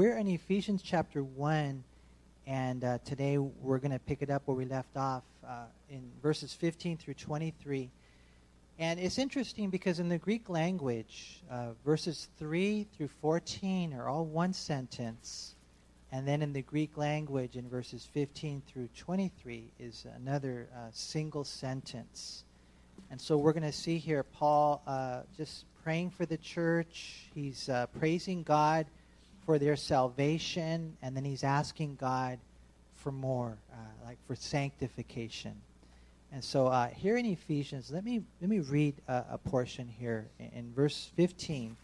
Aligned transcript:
we're 0.00 0.16
in 0.16 0.28
Ephesians 0.28 0.80
chapter 0.80 1.22
1, 1.22 1.84
and 2.46 2.84
uh, 2.84 2.96
today 3.04 3.36
we're 3.36 3.76
going 3.76 3.90
to 3.90 3.98
pick 3.98 4.22
it 4.22 4.30
up 4.30 4.40
where 4.46 4.56
we 4.56 4.64
left 4.64 4.96
off 4.96 5.24
uh, 5.46 5.64
in 5.90 6.00
verses 6.22 6.54
15 6.54 6.96
through 6.96 7.12
23. 7.12 7.90
And 8.78 8.98
it's 8.98 9.18
interesting 9.18 9.68
because 9.68 10.00
in 10.00 10.08
the 10.08 10.16
Greek 10.16 10.48
language, 10.48 11.42
uh, 11.50 11.72
verses 11.84 12.28
3 12.38 12.86
through 12.96 13.10
14 13.20 13.92
are 13.92 14.08
all 14.08 14.24
one 14.24 14.54
sentence. 14.54 15.54
And 16.10 16.26
then 16.26 16.40
in 16.40 16.54
the 16.54 16.62
Greek 16.62 16.96
language, 16.96 17.56
in 17.56 17.68
verses 17.68 18.08
15 18.14 18.62
through 18.66 18.88
23, 18.96 19.70
is 19.78 20.06
another 20.16 20.66
uh, 20.74 20.88
single 20.92 21.44
sentence. 21.44 22.44
And 23.10 23.20
so 23.20 23.36
we're 23.36 23.52
going 23.52 23.64
to 23.64 23.70
see 23.70 23.98
here 23.98 24.22
Paul 24.22 24.82
uh, 24.86 25.24
just 25.36 25.66
praying 25.84 26.08
for 26.08 26.24
the 26.24 26.38
church. 26.38 27.26
He's 27.34 27.68
uh, 27.68 27.84
praising 27.98 28.44
God 28.44 28.86
for 29.44 29.58
their 29.58 29.76
salvation, 29.76 30.96
and 31.02 31.16
then 31.16 31.24
he's 31.24 31.44
asking 31.44 31.96
God 32.00 32.38
for 32.96 33.10
more, 33.12 33.56
uh, 33.72 34.06
like 34.06 34.18
for 34.26 34.36
sanctification. 34.36 35.54
And 36.32 36.44
so 36.44 36.68
uh, 36.68 36.88
here 36.88 37.16
in 37.16 37.26
Ephesians, 37.26 37.90
let 37.90 38.04
me 38.04 38.22
let 38.40 38.48
me 38.48 38.60
read 38.60 38.94
a, 39.08 39.24
a 39.32 39.38
portion 39.38 39.88
here 39.98 40.26
in, 40.38 40.50
in 40.54 40.72
verse 40.74 41.10
15. 41.16 41.76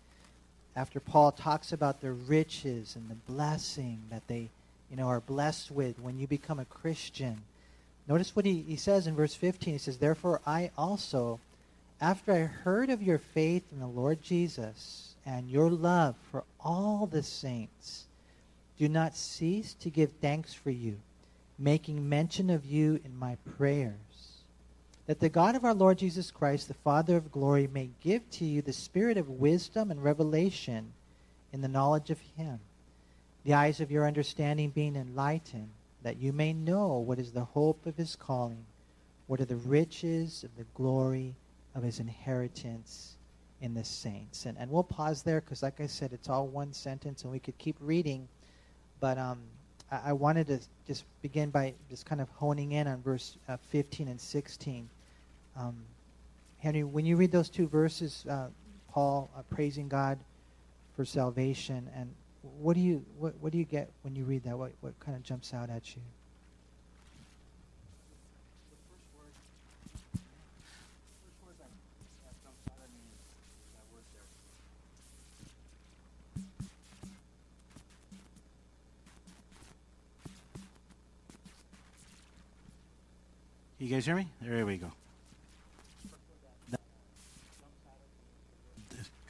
After 0.76 1.00
Paul 1.00 1.32
talks 1.32 1.72
about 1.72 2.00
the 2.00 2.12
riches 2.12 2.96
and 2.96 3.08
the 3.08 3.32
blessing 3.32 4.02
that 4.10 4.28
they, 4.28 4.50
you 4.90 4.96
know, 4.96 5.08
are 5.08 5.20
blessed 5.20 5.70
with 5.70 5.98
when 5.98 6.18
you 6.18 6.26
become 6.26 6.58
a 6.58 6.66
Christian. 6.66 7.42
Notice 8.06 8.36
what 8.36 8.44
he, 8.44 8.62
he 8.62 8.76
says 8.76 9.06
in 9.06 9.16
verse 9.16 9.34
15. 9.34 9.72
He 9.72 9.78
says, 9.78 9.96
Therefore 9.96 10.40
I 10.46 10.70
also, 10.76 11.40
after 12.00 12.32
I 12.32 12.40
heard 12.40 12.90
of 12.90 13.02
your 13.02 13.18
faith 13.18 13.64
in 13.72 13.80
the 13.80 13.86
Lord 13.86 14.22
Jesus 14.22 15.15
and 15.26 15.50
your 15.50 15.68
love 15.68 16.14
for 16.30 16.44
all 16.60 17.06
the 17.06 17.22
saints, 17.22 18.06
do 18.78 18.88
not 18.88 19.16
cease 19.16 19.74
to 19.74 19.90
give 19.90 20.12
thanks 20.20 20.54
for 20.54 20.70
you, 20.70 20.98
making 21.58 22.08
mention 22.08 22.48
of 22.48 22.64
you 22.64 23.00
in 23.04 23.18
my 23.18 23.36
prayers. 23.56 23.94
That 25.06 25.18
the 25.18 25.28
God 25.28 25.56
of 25.56 25.64
our 25.64 25.74
Lord 25.74 25.98
Jesus 25.98 26.30
Christ, 26.30 26.68
the 26.68 26.74
Father 26.74 27.16
of 27.16 27.32
glory, 27.32 27.66
may 27.66 27.90
give 28.00 28.28
to 28.32 28.44
you 28.44 28.62
the 28.62 28.72
spirit 28.72 29.16
of 29.16 29.28
wisdom 29.28 29.90
and 29.90 30.02
revelation 30.02 30.92
in 31.52 31.60
the 31.60 31.68
knowledge 31.68 32.10
of 32.10 32.20
Him, 32.36 32.60
the 33.44 33.54
eyes 33.54 33.80
of 33.80 33.90
your 33.90 34.06
understanding 34.06 34.70
being 34.70 34.94
enlightened, 34.94 35.70
that 36.02 36.18
you 36.18 36.32
may 36.32 36.52
know 36.52 36.98
what 36.98 37.18
is 37.18 37.32
the 37.32 37.44
hope 37.44 37.86
of 37.86 37.96
His 37.96 38.14
calling, 38.14 38.64
what 39.26 39.40
are 39.40 39.44
the 39.44 39.56
riches 39.56 40.44
of 40.44 40.56
the 40.56 40.66
glory 40.74 41.34
of 41.74 41.82
His 41.82 41.98
inheritance 41.98 43.16
in 43.60 43.74
the 43.74 43.84
saints. 43.84 44.46
And, 44.46 44.56
and 44.58 44.70
we'll 44.70 44.84
pause 44.84 45.22
there 45.22 45.40
because, 45.40 45.62
like 45.62 45.80
I 45.80 45.86
said, 45.86 46.12
it's 46.12 46.28
all 46.28 46.46
one 46.46 46.72
sentence 46.72 47.22
and 47.22 47.32
we 47.32 47.38
could 47.38 47.56
keep 47.58 47.76
reading. 47.80 48.28
But 49.00 49.18
um, 49.18 49.40
I, 49.90 50.00
I 50.06 50.12
wanted 50.12 50.46
to 50.48 50.60
just 50.86 51.04
begin 51.22 51.50
by 51.50 51.74
just 51.88 52.06
kind 52.06 52.20
of 52.20 52.28
honing 52.30 52.72
in 52.72 52.86
on 52.86 53.02
verse 53.02 53.36
uh, 53.48 53.56
15 53.70 54.08
and 54.08 54.20
16 54.20 54.88
um, 55.58 55.76
Henry, 56.58 56.84
when 56.84 57.06
you 57.06 57.16
read 57.16 57.32
those 57.32 57.48
two 57.48 57.66
verses, 57.66 58.24
uh, 58.28 58.48
Paul 58.90 59.30
uh, 59.36 59.42
praising 59.50 59.88
God 59.88 60.18
for 60.94 61.04
salvation, 61.04 61.88
and 61.94 62.12
what 62.60 62.74
do 62.74 62.80
you 62.80 63.04
what, 63.18 63.34
what 63.40 63.52
do 63.52 63.58
you 63.58 63.64
get 63.64 63.90
when 64.02 64.14
you 64.14 64.24
read 64.24 64.44
that? 64.44 64.56
What 64.56 64.72
what 64.80 64.98
kind 65.00 65.16
of 65.16 65.22
jumps 65.22 65.52
out 65.54 65.70
at 65.70 65.96
you? 65.96 66.02
Guys 83.96 84.04
hear 84.04 84.16
me? 84.16 84.26
There 84.42 84.66
we 84.66 84.76
go. 84.76 84.92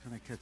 kind 0.02 0.16
of 0.16 0.24
catch. 0.26 0.40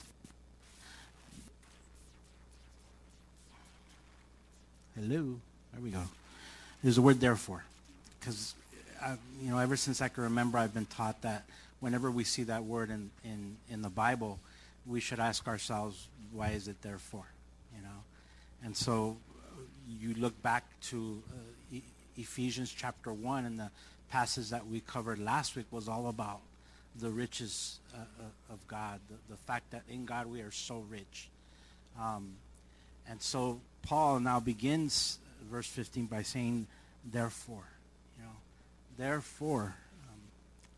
Hello. 4.94 5.36
There 5.72 5.82
we 5.82 5.90
go. 5.90 6.00
There's 6.82 6.96
a 6.96 7.02
word 7.02 7.20
therefore. 7.20 7.64
Because, 8.18 8.54
you 9.42 9.50
know, 9.50 9.58
ever 9.58 9.76
since 9.76 10.00
I 10.00 10.08
can 10.08 10.24
remember, 10.24 10.56
I've 10.56 10.72
been 10.72 10.86
taught 10.86 11.20
that 11.20 11.44
whenever 11.80 12.10
we 12.10 12.24
see 12.24 12.44
that 12.44 12.64
word 12.64 12.88
in, 12.88 13.10
in, 13.24 13.58
in 13.68 13.82
the 13.82 13.90
Bible, 13.90 14.38
we 14.86 15.00
should 15.00 15.20
ask 15.20 15.46
ourselves, 15.46 16.08
why 16.32 16.48
is 16.52 16.66
it 16.66 16.80
therefore? 16.80 17.26
You 17.76 17.82
know? 17.82 18.00
And 18.64 18.74
so 18.74 19.18
uh, 19.36 19.60
you 20.00 20.14
look 20.14 20.40
back 20.42 20.64
to 20.84 21.22
uh, 21.30 21.76
e- 21.76 21.82
Ephesians 22.16 22.74
chapter 22.74 23.12
1, 23.12 23.44
and 23.44 23.58
the 23.58 23.70
passage 24.10 24.50
that 24.50 24.66
we 24.66 24.80
covered 24.80 25.18
last 25.18 25.56
week 25.56 25.66
was 25.70 25.88
all 25.88 26.08
about 26.08 26.40
the 26.96 27.10
riches 27.10 27.80
uh, 27.94 27.98
uh, 27.98 28.52
of 28.52 28.66
God, 28.68 29.00
the, 29.08 29.16
the, 29.34 29.36
fact 29.36 29.70
that 29.72 29.82
in 29.88 30.04
God 30.04 30.26
we 30.26 30.40
are 30.40 30.52
so 30.52 30.84
rich. 30.88 31.28
Um, 32.00 32.34
and 33.08 33.20
so 33.20 33.60
Paul 33.82 34.20
now 34.20 34.38
begins 34.38 35.18
verse 35.50 35.66
15 35.66 36.06
by 36.06 36.22
saying, 36.22 36.66
therefore, 37.04 37.64
you 38.16 38.24
know, 38.24 38.30
therefore, 38.96 39.74
um, 40.08 40.20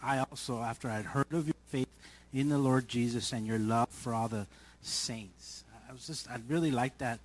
I 0.03 0.19
also, 0.21 0.63
after 0.63 0.89
I 0.89 0.97
had 0.97 1.05
heard 1.05 1.33
of 1.33 1.47
your 1.47 1.55
faith 1.69 1.89
in 2.33 2.49
the 2.49 2.59
Lord 2.59 2.89
Jesus 2.89 3.33
and 3.33 3.47
your 3.47 3.59
love 3.59 3.91
for 3.91 4.15
all 4.15 4.29
the 4.29 4.47
saints, 4.81 5.65
I 5.89 5.93
was 5.93 6.07
just, 6.07 6.31
I 6.31 6.39
really 6.49 6.71
liked 6.71 6.99
that, 7.01 7.21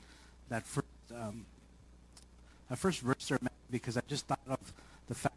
that 0.50 0.66
first, 0.66 0.88
um, 1.16 1.46
that 2.70 2.78
first 2.78 3.00
verse 3.00 3.28
there 3.28 3.40
because 3.72 3.98
I 3.98 4.02
just 4.08 4.28
thought 4.28 4.40
of 4.48 4.60
the 5.08 5.16
fact 5.16 5.36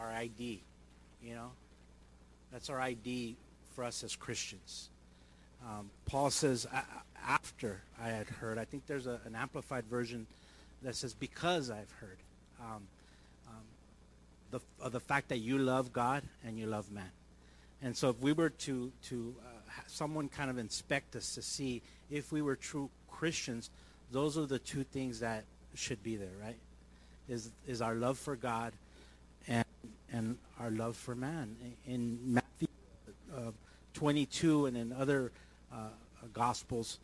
our 0.00 0.10
ID, 0.10 0.60
you 1.22 1.34
know? 1.34 1.50
That's 2.52 2.70
our 2.70 2.80
ID 2.80 3.36
for 3.74 3.84
us 3.84 4.02
as 4.02 4.16
Christians. 4.16 4.88
Um, 5.64 5.90
Paul 6.06 6.30
says, 6.30 6.66
after 7.26 7.82
I 8.02 8.08
had 8.08 8.28
heard, 8.28 8.58
I 8.58 8.64
think 8.64 8.86
there's 8.86 9.06
a, 9.06 9.20
an 9.24 9.36
amplified 9.36 9.84
version 9.84 10.26
that 10.82 10.96
says, 10.96 11.14
because 11.14 11.70
I've 11.70 11.90
heard. 12.00 12.16
Um, 12.60 12.82
um, 13.46 14.60
the, 14.80 14.88
the 14.88 15.00
fact 15.00 15.28
that 15.28 15.38
you 15.38 15.58
love 15.58 15.92
God 15.92 16.22
and 16.44 16.58
you 16.58 16.66
love 16.66 16.90
man. 16.90 17.10
And 17.82 17.96
so 17.96 18.10
if 18.10 18.20
we 18.20 18.32
were 18.32 18.50
to, 18.50 18.92
to 19.04 19.34
uh, 19.40 19.82
someone 19.86 20.28
kind 20.28 20.50
of 20.50 20.58
inspect 20.58 21.16
us 21.16 21.34
to 21.34 21.42
see 21.42 21.82
if 22.10 22.32
we 22.32 22.42
were 22.42 22.56
true 22.56 22.90
Christians, 23.10 23.70
those 24.10 24.36
are 24.36 24.46
the 24.46 24.58
two 24.58 24.84
things 24.84 25.20
that 25.20 25.44
should 25.74 26.02
be 26.02 26.16
there, 26.16 26.28
right? 26.42 26.58
Is, 27.28 27.50
is 27.66 27.80
our 27.80 27.94
love 27.94 28.18
for 28.18 28.34
God 28.34 28.72
and 30.12 30.20
and 30.20 30.38
our 30.58 30.70
love 30.70 30.96
for 30.96 31.14
man. 31.14 31.56
In 31.86 32.18
Matthew 32.24 32.68
uh, 33.34 33.50
22 33.94 34.66
and 34.66 34.76
in 34.76 34.92
other 34.92 35.32
uh, 35.72 35.88
Gospels, 36.32 36.98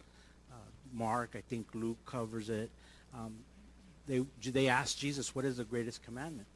uh, 0.53 0.57
Mark, 0.93 1.31
I 1.35 1.41
think 1.41 1.67
Luke 1.75 1.99
covers 2.05 2.51
it. 2.51 2.71
Um, 3.15 3.37
they 4.07 4.25
they 4.51 4.69
asked 4.69 4.99
Jesus, 4.99 5.35
"What 5.35 5.45
is 5.45 5.57
the 5.57 5.65
greatest 5.65 6.03
commandment?" 6.05 6.47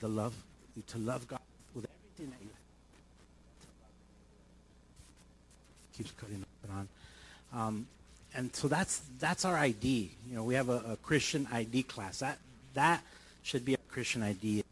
The 0.00 0.08
love, 0.08 0.34
to 0.86 0.98
love 0.98 1.26
God 1.26 1.40
with 1.74 1.86
everything 1.86 2.30
that 2.30 2.42
you 2.42 2.50
have. 2.50 2.56
Keeps 5.96 6.12
cutting 6.12 6.44
on. 6.70 6.88
Um, 7.52 7.86
and 8.34 8.54
so 8.54 8.68
that's 8.68 9.02
that's 9.18 9.44
our 9.44 9.56
ID. 9.56 10.10
You 10.28 10.36
know, 10.36 10.44
we 10.44 10.54
have 10.54 10.68
a, 10.68 10.82
a 10.92 10.96
Christian 10.96 11.46
ID 11.52 11.84
class. 11.84 12.18
That 12.18 12.38
that 12.74 13.02
should 13.42 13.64
be 13.64 13.74
a 13.74 13.78
Christian 13.88 14.22
ID. 14.22 14.64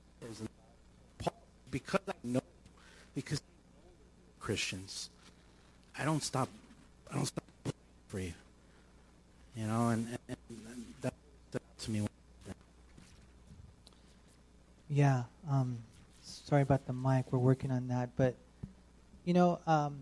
Because 1.70 2.00
I 2.08 2.14
know, 2.22 2.42
because 3.14 3.40
Christians, 4.40 5.10
I 5.98 6.04
don't 6.04 6.22
stop. 6.22 6.48
I 7.10 7.14
don't 7.14 7.26
stop 7.26 7.44
for 8.08 8.20
you. 8.20 8.32
You 9.56 9.66
know, 9.66 9.88
and, 9.88 10.06
and, 10.28 10.36
and 10.48 10.84
that, 11.02 11.14
that 11.52 11.62
to 11.80 11.90
me. 11.90 12.06
Yeah. 14.88 15.24
Um, 15.50 15.78
sorry 16.22 16.62
about 16.62 16.86
the 16.86 16.92
mic. 16.92 17.32
We're 17.32 17.38
working 17.38 17.70
on 17.70 17.88
that, 17.88 18.10
but 18.16 18.34
you 19.24 19.34
know. 19.34 19.58
Um, 19.66 19.98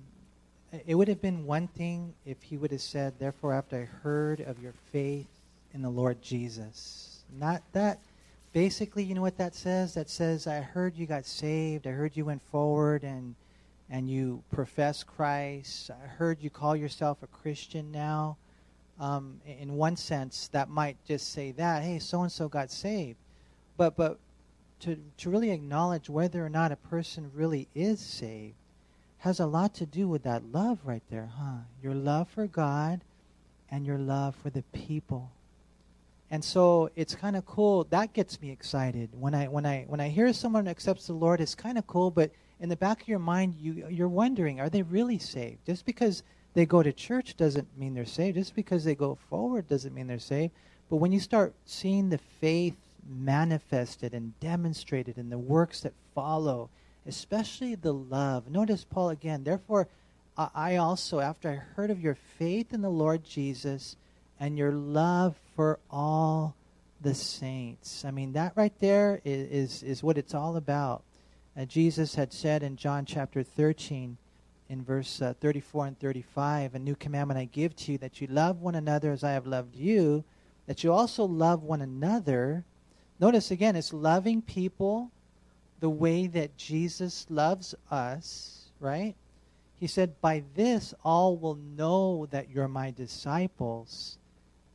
it 0.86 0.94
would 0.94 1.08
have 1.08 1.20
been 1.20 1.46
one 1.46 1.68
thing 1.68 2.14
if 2.24 2.42
he 2.42 2.56
would 2.56 2.70
have 2.70 2.80
said, 2.80 3.18
Therefore, 3.18 3.52
after 3.52 3.82
I 3.82 3.84
heard 3.84 4.40
of 4.40 4.62
your 4.62 4.74
faith 4.92 5.28
in 5.72 5.82
the 5.82 5.90
Lord 5.90 6.22
Jesus. 6.22 7.24
Not 7.38 7.62
that. 7.72 7.98
Basically, 8.52 9.02
you 9.02 9.14
know 9.14 9.20
what 9.20 9.36
that 9.38 9.54
says? 9.54 9.94
That 9.94 10.08
says, 10.08 10.46
I 10.46 10.60
heard 10.60 10.94
you 10.94 11.06
got 11.06 11.26
saved. 11.26 11.86
I 11.86 11.90
heard 11.90 12.16
you 12.16 12.24
went 12.24 12.42
forward 12.42 13.02
and, 13.02 13.34
and 13.90 14.08
you 14.08 14.44
profess 14.52 15.02
Christ. 15.02 15.90
I 15.90 16.06
heard 16.06 16.40
you 16.40 16.50
call 16.50 16.76
yourself 16.76 17.22
a 17.22 17.26
Christian 17.26 17.90
now. 17.90 18.36
Um, 19.00 19.40
in 19.44 19.72
one 19.72 19.96
sense, 19.96 20.48
that 20.52 20.68
might 20.68 20.96
just 21.04 21.32
say 21.32 21.50
that, 21.52 21.82
hey, 21.82 21.98
so 21.98 22.22
and 22.22 22.30
so 22.30 22.48
got 22.48 22.70
saved. 22.70 23.18
But, 23.76 23.96
but 23.96 24.20
to, 24.80 24.96
to 25.18 25.30
really 25.30 25.50
acknowledge 25.50 26.08
whether 26.08 26.44
or 26.44 26.48
not 26.48 26.70
a 26.70 26.76
person 26.76 27.32
really 27.34 27.66
is 27.74 27.98
saved 27.98 28.54
has 29.24 29.40
a 29.40 29.46
lot 29.46 29.72
to 29.72 29.86
do 29.86 30.06
with 30.06 30.22
that 30.24 30.52
love 30.52 30.78
right 30.84 31.02
there, 31.10 31.30
huh? 31.38 31.56
Your 31.82 31.94
love 31.94 32.28
for 32.28 32.46
God 32.46 33.00
and 33.70 33.86
your 33.86 33.96
love 33.96 34.36
for 34.36 34.50
the 34.50 34.60
people. 34.64 35.32
And 36.30 36.44
so 36.44 36.90
it's 36.94 37.14
kind 37.14 37.34
of 37.34 37.46
cool. 37.46 37.84
That 37.84 38.12
gets 38.12 38.42
me 38.42 38.50
excited 38.50 39.08
when 39.18 39.34
I 39.34 39.46
when 39.46 39.64
I 39.64 39.84
when 39.88 39.98
I 39.98 40.10
hear 40.10 40.30
someone 40.34 40.68
accepts 40.68 41.06
the 41.06 41.14
Lord. 41.14 41.40
It's 41.40 41.54
kind 41.54 41.78
of 41.78 41.86
cool, 41.86 42.10
but 42.10 42.32
in 42.60 42.68
the 42.68 42.76
back 42.76 43.00
of 43.00 43.08
your 43.08 43.18
mind, 43.18 43.54
you 43.58 43.88
you're 43.88 44.08
wondering, 44.08 44.60
are 44.60 44.68
they 44.68 44.82
really 44.82 45.18
saved? 45.18 45.64
Just 45.64 45.86
because 45.86 46.22
they 46.52 46.66
go 46.66 46.82
to 46.82 46.92
church 46.92 47.34
doesn't 47.34 47.78
mean 47.78 47.94
they're 47.94 48.04
saved. 48.04 48.36
Just 48.36 48.54
because 48.54 48.84
they 48.84 48.94
go 48.94 49.14
forward 49.30 49.70
doesn't 49.70 49.94
mean 49.94 50.06
they're 50.06 50.18
saved. 50.18 50.52
But 50.90 50.96
when 50.96 51.12
you 51.12 51.20
start 51.20 51.54
seeing 51.64 52.10
the 52.10 52.18
faith 52.18 52.76
manifested 53.08 54.12
and 54.12 54.38
demonstrated 54.40 55.16
in 55.16 55.30
the 55.30 55.38
works 55.38 55.80
that 55.80 55.94
follow, 56.14 56.68
especially 57.06 57.74
the 57.74 57.92
love. 57.92 58.50
Notice 58.50 58.84
Paul 58.84 59.10
again. 59.10 59.44
Therefore, 59.44 59.88
I 60.36 60.76
also, 60.76 61.20
after 61.20 61.48
I 61.48 61.54
heard 61.54 61.90
of 61.90 62.00
your 62.00 62.16
faith 62.16 62.72
in 62.72 62.82
the 62.82 62.90
Lord 62.90 63.22
Jesus 63.24 63.96
and 64.40 64.58
your 64.58 64.72
love 64.72 65.36
for 65.54 65.78
all 65.90 66.56
the 67.00 67.14
saints. 67.14 68.04
I 68.04 68.10
mean, 68.10 68.32
that 68.32 68.52
right 68.56 68.72
there 68.80 69.20
is, 69.24 69.50
is, 69.50 69.82
is 69.82 70.02
what 70.02 70.18
it's 70.18 70.34
all 70.34 70.56
about. 70.56 71.04
Uh, 71.56 71.64
Jesus 71.66 72.16
had 72.16 72.32
said 72.32 72.64
in 72.64 72.76
John 72.76 73.04
chapter 73.04 73.44
13, 73.44 74.16
in 74.68 74.82
verse 74.82 75.22
uh, 75.22 75.34
34 75.40 75.86
and 75.86 76.00
35, 76.00 76.74
A 76.74 76.78
new 76.78 76.96
commandment 76.96 77.38
I 77.38 77.44
give 77.44 77.76
to 77.76 77.92
you, 77.92 77.98
that 77.98 78.20
you 78.20 78.26
love 78.26 78.60
one 78.60 78.74
another 78.74 79.12
as 79.12 79.22
I 79.22 79.32
have 79.32 79.46
loved 79.46 79.76
you, 79.76 80.24
that 80.66 80.82
you 80.82 80.92
also 80.92 81.24
love 81.24 81.62
one 81.62 81.82
another. 81.82 82.64
Notice 83.20 83.50
again, 83.50 83.76
it's 83.76 83.92
loving 83.92 84.42
people 84.42 85.12
the 85.84 85.90
way 85.90 86.26
that 86.26 86.56
Jesus 86.56 87.26
loves 87.28 87.74
us, 87.90 88.70
right? 88.80 89.14
He 89.78 89.86
said, 89.86 90.18
By 90.22 90.42
this 90.54 90.94
all 91.04 91.36
will 91.36 91.56
know 91.56 92.26
that 92.30 92.48
you're 92.48 92.68
my 92.68 92.90
disciples 92.90 94.16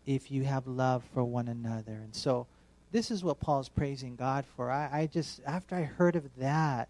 if 0.06 0.30
you 0.30 0.44
have 0.44 0.68
love 0.68 1.04
for 1.12 1.24
one 1.24 1.48
another. 1.48 1.94
And 1.94 2.14
so 2.14 2.46
this 2.92 3.10
is 3.10 3.24
what 3.24 3.40
Paul's 3.40 3.70
praising 3.70 4.18
God 4.18 4.46
for. 4.56 4.70
I, 4.70 4.88
I 4.92 5.06
just, 5.08 5.42
after 5.48 5.76
I 5.76 5.82
heard 5.82 6.16
of 6.16 6.30
that, 6.38 6.90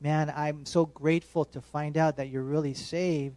man, 0.00 0.32
I'm 0.36 0.64
so 0.64 0.86
grateful 0.86 1.44
to 1.46 1.60
find 1.60 1.96
out 1.96 2.18
that 2.18 2.28
you're 2.28 2.44
really 2.44 2.74
saved. 2.74 3.34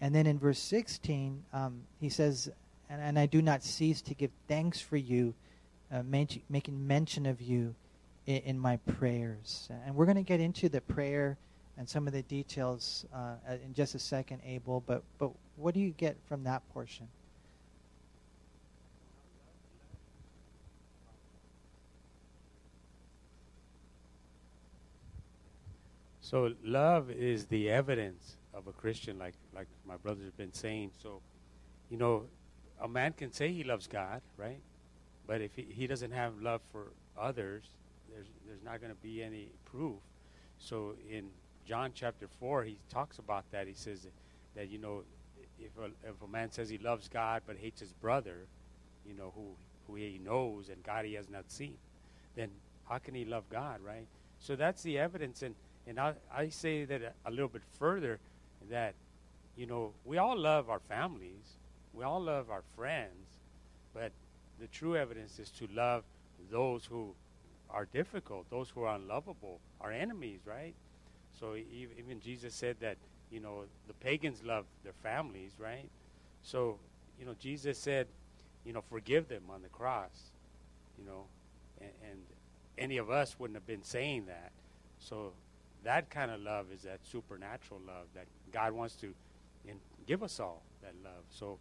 And 0.00 0.12
then 0.12 0.26
in 0.26 0.40
verse 0.40 0.58
16, 0.58 1.40
um, 1.52 1.82
he 2.00 2.08
says, 2.08 2.50
and, 2.90 3.00
and, 3.00 3.16
I 3.16 3.26
do 3.26 3.40
not 3.40 3.62
cease 3.62 4.02
to 4.02 4.14
give 4.14 4.32
thanks 4.48 4.80
for 4.80 4.96
you, 4.96 5.34
uh, 5.92 6.02
making 6.02 6.88
mention 6.88 7.26
of 7.26 7.40
you 7.40 7.76
in, 8.26 8.36
in 8.36 8.58
my 8.58 8.76
prayers. 8.98 9.68
And 9.86 9.94
we're 9.94 10.06
going 10.06 10.16
to 10.16 10.22
get 10.22 10.40
into 10.40 10.68
the 10.68 10.80
prayer 10.80 11.38
and 11.78 11.88
some 11.88 12.06
of 12.06 12.12
the 12.12 12.22
details 12.22 13.06
uh, 13.14 13.34
in 13.64 13.74
just 13.74 13.94
a 13.94 13.98
second, 13.98 14.40
Abel. 14.44 14.82
But, 14.86 15.02
but 15.18 15.30
what 15.56 15.74
do 15.74 15.80
you 15.80 15.90
get 15.90 16.16
from 16.28 16.44
that 16.44 16.62
portion? 16.72 17.08
So 26.20 26.54
love 26.64 27.10
is 27.10 27.44
the 27.44 27.68
evidence 27.68 28.36
of 28.54 28.66
a 28.66 28.72
Christian, 28.72 29.18
like 29.18 29.34
like 29.54 29.66
my 29.86 29.96
brother's 29.98 30.32
been 30.32 30.54
saying. 30.54 30.92
So, 31.02 31.20
you 31.90 31.98
know, 31.98 32.24
a 32.80 32.88
man 32.88 33.12
can 33.12 33.32
say 33.32 33.52
he 33.52 33.64
loves 33.64 33.86
God, 33.86 34.22
right? 34.38 34.60
But 35.26 35.42
if 35.42 35.54
he, 35.54 35.66
he 35.68 35.86
doesn't 35.86 36.12
have 36.12 36.40
love 36.40 36.62
for 36.72 36.92
others, 37.18 37.64
there's 38.14 38.26
there's 38.46 38.62
not 38.64 38.80
going 38.80 38.92
to 38.92 39.02
be 39.02 39.22
any 39.22 39.48
proof. 39.64 40.00
So 40.58 40.94
in 41.10 41.26
John 41.66 41.92
chapter 41.94 42.28
four, 42.40 42.64
he 42.64 42.78
talks 42.90 43.18
about 43.18 43.44
that. 43.52 43.66
He 43.66 43.74
says 43.74 44.02
that, 44.02 44.12
that 44.56 44.68
you 44.68 44.78
know, 44.78 45.02
if 45.58 45.70
a, 45.78 45.86
if 46.08 46.22
a 46.22 46.28
man 46.28 46.50
says 46.50 46.68
he 46.68 46.78
loves 46.78 47.08
God 47.08 47.42
but 47.46 47.56
hates 47.56 47.80
his 47.80 47.92
brother, 47.92 48.46
you 49.06 49.14
know 49.14 49.32
who 49.34 49.46
who 49.86 49.96
he 49.96 50.20
knows 50.22 50.68
and 50.68 50.82
God 50.82 51.04
he 51.04 51.14
has 51.14 51.28
not 51.28 51.50
seen, 51.50 51.76
then 52.36 52.50
how 52.88 52.98
can 52.98 53.14
he 53.14 53.24
love 53.24 53.44
God, 53.50 53.80
right? 53.80 54.06
So 54.38 54.56
that's 54.56 54.82
the 54.82 54.98
evidence, 54.98 55.42
and 55.42 55.54
and 55.86 55.98
I 55.98 56.14
I 56.34 56.48
say 56.48 56.84
that 56.84 57.02
a, 57.02 57.12
a 57.26 57.30
little 57.30 57.48
bit 57.48 57.62
further, 57.78 58.18
that 58.70 58.94
you 59.56 59.66
know 59.66 59.92
we 60.04 60.18
all 60.18 60.36
love 60.36 60.68
our 60.70 60.80
families, 60.80 61.56
we 61.92 62.04
all 62.04 62.20
love 62.20 62.50
our 62.50 62.62
friends, 62.76 63.38
but 63.94 64.12
the 64.60 64.66
true 64.68 64.96
evidence 64.96 65.38
is 65.38 65.50
to 65.50 65.68
love 65.74 66.04
those 66.50 66.84
who 66.84 67.14
are 67.72 67.86
difficult, 67.86 68.48
those 68.50 68.70
who 68.70 68.82
are 68.82 68.94
unlovable, 68.96 69.60
are 69.80 69.90
enemies, 69.90 70.40
right? 70.44 70.74
So 71.38 71.56
even 71.56 72.20
Jesus 72.20 72.54
said 72.54 72.76
that, 72.80 72.96
you 73.30 73.40
know, 73.40 73.64
the 73.86 73.94
pagans 73.94 74.42
love 74.44 74.66
their 74.84 74.92
families, 75.02 75.52
right? 75.58 75.88
So, 76.42 76.78
you 77.18 77.24
know, 77.24 77.34
Jesus 77.38 77.78
said, 77.78 78.06
you 78.64 78.72
know, 78.72 78.82
forgive 78.88 79.28
them 79.28 79.44
on 79.50 79.62
the 79.62 79.68
cross, 79.68 80.30
you 80.98 81.04
know, 81.04 81.24
and, 81.80 81.90
and 82.10 82.20
any 82.78 82.98
of 82.98 83.10
us 83.10 83.36
wouldn't 83.38 83.56
have 83.56 83.66
been 83.66 83.82
saying 83.82 84.26
that. 84.26 84.52
So 84.98 85.32
that 85.84 86.10
kind 86.10 86.30
of 86.30 86.40
love 86.40 86.66
is 86.72 86.82
that 86.82 87.00
supernatural 87.04 87.80
love 87.86 88.06
that 88.14 88.26
God 88.52 88.72
wants 88.72 88.94
to 88.96 89.14
give 90.06 90.22
us 90.22 90.40
all 90.40 90.62
that 90.82 90.94
love. 91.04 91.24
So 91.30 91.58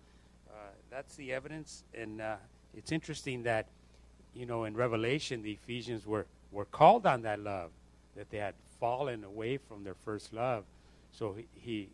uh, 0.49 0.53
that's 0.89 1.15
the 1.15 1.31
evidence, 1.31 1.83
and 1.93 2.21
uh, 2.21 2.35
it's 2.75 2.91
interesting 2.91 3.43
that 3.43 3.67
you 4.33 4.45
know, 4.45 4.63
in 4.63 4.75
Revelation, 4.75 5.41
the 5.41 5.51
Ephesians 5.51 6.05
were, 6.05 6.25
were 6.51 6.65
called 6.65 7.05
on 7.05 7.21
that 7.23 7.39
love, 7.39 7.71
that 8.15 8.29
they 8.29 8.37
had 8.37 8.55
fallen 8.79 9.23
away 9.23 9.57
from 9.57 9.83
their 9.83 9.95
first 10.05 10.33
love. 10.33 10.63
So 11.11 11.33
he, 11.33 11.45
he 11.53 11.89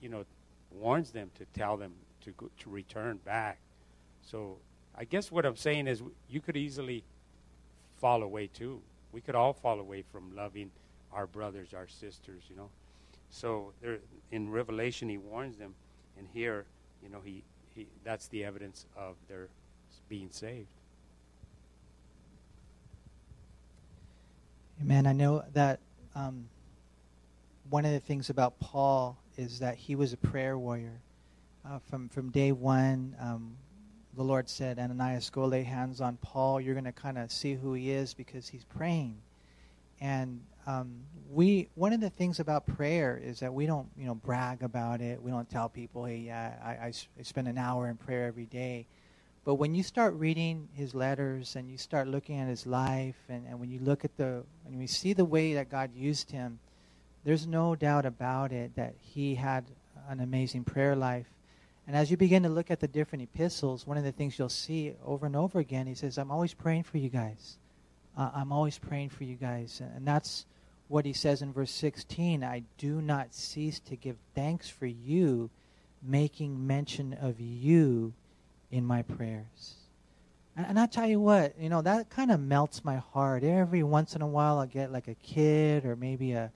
you 0.00 0.08
know, 0.08 0.24
warns 0.70 1.10
them 1.10 1.30
to 1.36 1.44
tell 1.58 1.76
them 1.76 1.92
to, 2.24 2.30
go, 2.32 2.50
to 2.60 2.70
return 2.70 3.18
back. 3.24 3.58
So 4.22 4.58
I 4.94 5.04
guess 5.04 5.32
what 5.32 5.46
I'm 5.46 5.56
saying 5.56 5.86
is 5.86 6.02
you 6.28 6.40
could 6.40 6.56
easily 6.56 7.04
fall 8.00 8.22
away 8.22 8.48
too. 8.48 8.80
We 9.12 9.20
could 9.20 9.34
all 9.34 9.52
fall 9.52 9.80
away 9.80 10.02
from 10.12 10.34
loving 10.36 10.70
our 11.12 11.26
brothers, 11.26 11.72
our 11.74 11.88
sisters, 11.88 12.42
you 12.50 12.56
know. 12.56 12.68
So 13.30 13.72
there, 13.80 13.98
in 14.30 14.50
Revelation, 14.50 15.08
he 15.08 15.18
warns 15.18 15.56
them, 15.56 15.74
and 16.18 16.26
here, 16.32 16.64
you 17.02 17.08
know, 17.08 17.20
he, 17.24 17.42
he 17.74 17.86
that's 18.04 18.28
the 18.28 18.44
evidence 18.44 18.86
of 18.96 19.16
their 19.28 19.48
being 20.08 20.28
saved. 20.30 20.66
Amen. 24.80 25.08
I 25.08 25.12
know 25.12 25.44
that 25.54 25.80
um, 26.14 26.48
one 27.68 27.84
of 27.84 27.92
the 27.92 28.00
things 28.00 28.30
about 28.30 28.60
Paul 28.60 29.18
is 29.36 29.58
that 29.58 29.76
he 29.76 29.96
was 29.96 30.12
a 30.12 30.16
prayer 30.16 30.56
warrior. 30.56 31.00
Uh, 31.64 31.80
from 31.90 32.08
from 32.08 32.30
day 32.30 32.52
one, 32.52 33.16
um, 33.20 33.56
the 34.16 34.22
Lord 34.22 34.48
said, 34.48 34.78
"Ananias, 34.78 35.30
go 35.30 35.46
lay 35.46 35.64
hands 35.64 36.00
on 36.00 36.16
Paul. 36.22 36.60
You're 36.60 36.74
going 36.74 36.84
to 36.84 36.92
kind 36.92 37.18
of 37.18 37.32
see 37.32 37.54
who 37.54 37.74
he 37.74 37.90
is 37.90 38.14
because 38.14 38.48
he's 38.48 38.64
praying." 38.64 39.16
And 40.00 40.40
um, 40.66 41.00
we 41.28 41.68
one 41.74 41.92
of 41.92 42.00
the 42.00 42.10
things 42.10 42.38
about 42.38 42.64
prayer 42.64 43.20
is 43.22 43.40
that 43.40 43.52
we 43.52 43.66
don't 43.66 43.88
you 43.96 44.06
know 44.06 44.14
brag 44.14 44.62
about 44.62 45.00
it. 45.00 45.20
We 45.20 45.32
don't 45.32 45.50
tell 45.50 45.68
people, 45.68 46.04
"Hey, 46.04 46.30
I, 46.30 46.86
I, 46.86 46.92
I 47.18 47.22
spend 47.22 47.48
an 47.48 47.58
hour 47.58 47.88
in 47.88 47.96
prayer 47.96 48.26
every 48.26 48.46
day." 48.46 48.86
But 49.44 49.54
when 49.54 49.74
you 49.74 49.82
start 49.82 50.14
reading 50.14 50.68
his 50.74 50.94
letters 50.94 51.56
and 51.56 51.70
you 51.70 51.78
start 51.78 52.06
looking 52.06 52.38
at 52.38 52.48
his 52.48 52.66
life, 52.66 53.16
and, 53.28 53.46
and 53.46 53.58
when 53.58 53.70
you 53.70 53.80
look 53.80 54.04
at 54.04 54.16
the, 54.16 54.44
when 54.64 54.78
we 54.78 54.86
see 54.86 55.12
the 55.12 55.24
way 55.24 55.54
that 55.54 55.70
God 55.70 55.90
used 55.94 56.30
him, 56.30 56.58
there's 57.24 57.46
no 57.46 57.74
doubt 57.74 58.06
about 58.06 58.52
it 58.52 58.76
that 58.76 58.94
he 59.00 59.34
had 59.34 59.64
an 60.08 60.20
amazing 60.20 60.64
prayer 60.64 60.94
life. 60.94 61.26
And 61.86 61.96
as 61.96 62.10
you 62.10 62.16
begin 62.16 62.42
to 62.42 62.48
look 62.50 62.70
at 62.70 62.80
the 62.80 62.88
different 62.88 63.22
epistles, 63.22 63.86
one 63.86 63.96
of 63.96 64.04
the 64.04 64.12
things 64.12 64.38
you'll 64.38 64.50
see 64.50 64.94
over 65.04 65.24
and 65.24 65.34
over 65.34 65.58
again, 65.58 65.86
he 65.86 65.94
says, 65.94 66.18
I'm 66.18 66.30
always 66.30 66.52
praying 66.52 66.82
for 66.82 66.98
you 66.98 67.08
guys. 67.08 67.56
Uh, 68.16 68.30
I'm 68.34 68.52
always 68.52 68.78
praying 68.78 69.08
for 69.08 69.24
you 69.24 69.36
guys. 69.36 69.80
And 69.80 70.06
that's 70.06 70.44
what 70.88 71.06
he 71.06 71.12
says 71.12 71.40
in 71.40 71.52
verse 71.52 71.70
16 71.70 72.42
I 72.42 72.64
do 72.76 73.00
not 73.00 73.34
cease 73.34 73.80
to 73.80 73.96
give 73.96 74.16
thanks 74.34 74.68
for 74.68 74.86
you, 74.86 75.48
making 76.02 76.66
mention 76.66 77.14
of 77.14 77.40
you 77.40 78.12
in 78.70 78.84
my 78.84 79.02
prayers. 79.02 79.74
And, 80.56 80.66
and 80.66 80.80
I 80.80 80.86
tell 80.86 81.06
you 81.06 81.20
what, 81.20 81.54
you 81.58 81.68
know, 81.68 81.82
that 81.82 82.10
kind 82.10 82.30
of 82.30 82.40
melts 82.40 82.84
my 82.84 82.96
heart. 82.96 83.42
Every 83.44 83.82
once 83.82 84.14
in 84.14 84.22
a 84.22 84.26
while, 84.26 84.58
I'll 84.58 84.66
get 84.66 84.92
like 84.92 85.08
a 85.08 85.14
kid 85.14 85.84
or 85.84 85.96
maybe 85.96 86.32
a, 86.32 86.50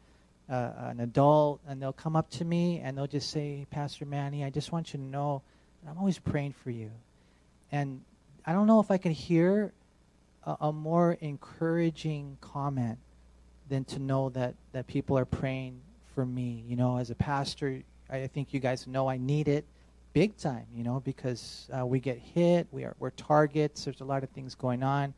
uh, 0.51 0.73
an 0.79 1.01
adult, 1.01 1.61
and 1.67 1.81
they'll 1.81 1.93
come 1.93 2.17
up 2.17 2.29
to 2.31 2.45
me 2.45 2.81
and 2.81 2.99
they'll 2.99 3.07
just 3.07 3.31
say, 3.31 3.67
Pastor 3.71 4.05
Manny, 4.05 4.45
I 4.45 4.51
just 4.51 4.73
want 4.73 4.93
you 4.93 4.99
to 4.99 5.05
know 5.05 5.43
I'm 5.89 5.99
always 5.99 6.19
praying 6.19 6.53
for 6.53 6.71
you. 6.71 6.91
And 7.71 8.03
I 8.45 8.53
don't 8.53 8.67
know 8.67 8.81
if 8.81 8.91
I 8.91 8.99
can 8.99 9.13
hear 9.13 9.73
a, 10.45 10.57
a 10.61 10.73
more 10.73 11.17
encouraging 11.21 12.37
comment 12.41 12.99
than 13.69 13.85
to 13.85 13.99
know 13.99 14.29
that, 14.31 14.55
that 14.73 14.87
people 14.87 15.17
are 15.17 15.25
praying 15.25 15.81
for 16.15 16.27
me. 16.27 16.65
You 16.69 16.77
know, 16.77 16.99
as 16.99 17.11
a 17.11 17.15
pastor, 17.15 17.83
I 18.11 18.27
think 18.27 18.53
you 18.53 18.61
guys 18.61 18.87
know 18.87 19.09
I 19.09 19.17
need 19.17 19.49
it 19.49 19.65
big 20.13 20.37
time, 20.37 20.67
you 20.75 20.85
know, 20.85 21.01
because 21.01 21.69
uh, 21.77 21.85
we 21.87 22.01
get 22.01 22.19
hit, 22.19 22.67
we 22.71 22.85
are, 22.85 22.95
we're 22.99 23.11
targets, 23.11 23.85
there's 23.85 24.01
a 24.01 24.05
lot 24.05 24.23
of 24.23 24.31
things 24.31 24.55
going 24.55 24.83
on. 24.83 25.15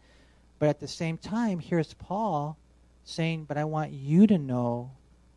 But 0.59 0.69
at 0.69 0.81
the 0.81 0.89
same 0.89 1.19
time, 1.19 1.59
here's 1.59 1.95
Paul 1.95 2.57
saying, 3.05 3.45
But 3.45 3.57
I 3.57 3.65
want 3.65 3.93
you 3.93 4.27
to 4.27 4.39
know 4.39 4.93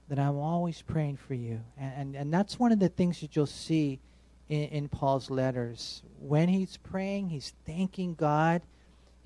that 0.09 0.19
I'm 0.19 0.37
always 0.37 0.81
praying 0.81 1.17
for 1.17 1.33
you. 1.33 1.59
And, 1.77 1.93
and, 1.97 2.15
and 2.15 2.33
that's 2.33 2.57
one 2.59 2.71
of 2.71 2.79
the 2.79 2.89
things 2.89 3.19
that 3.21 3.35
you'll 3.35 3.45
see 3.45 3.99
in, 4.49 4.63
in 4.69 4.89
Paul's 4.89 5.29
letters. 5.29 6.01
When 6.19 6.47
he's 6.47 6.77
praying, 6.77 7.29
he's 7.29 7.53
thanking 7.65 8.15
God. 8.15 8.61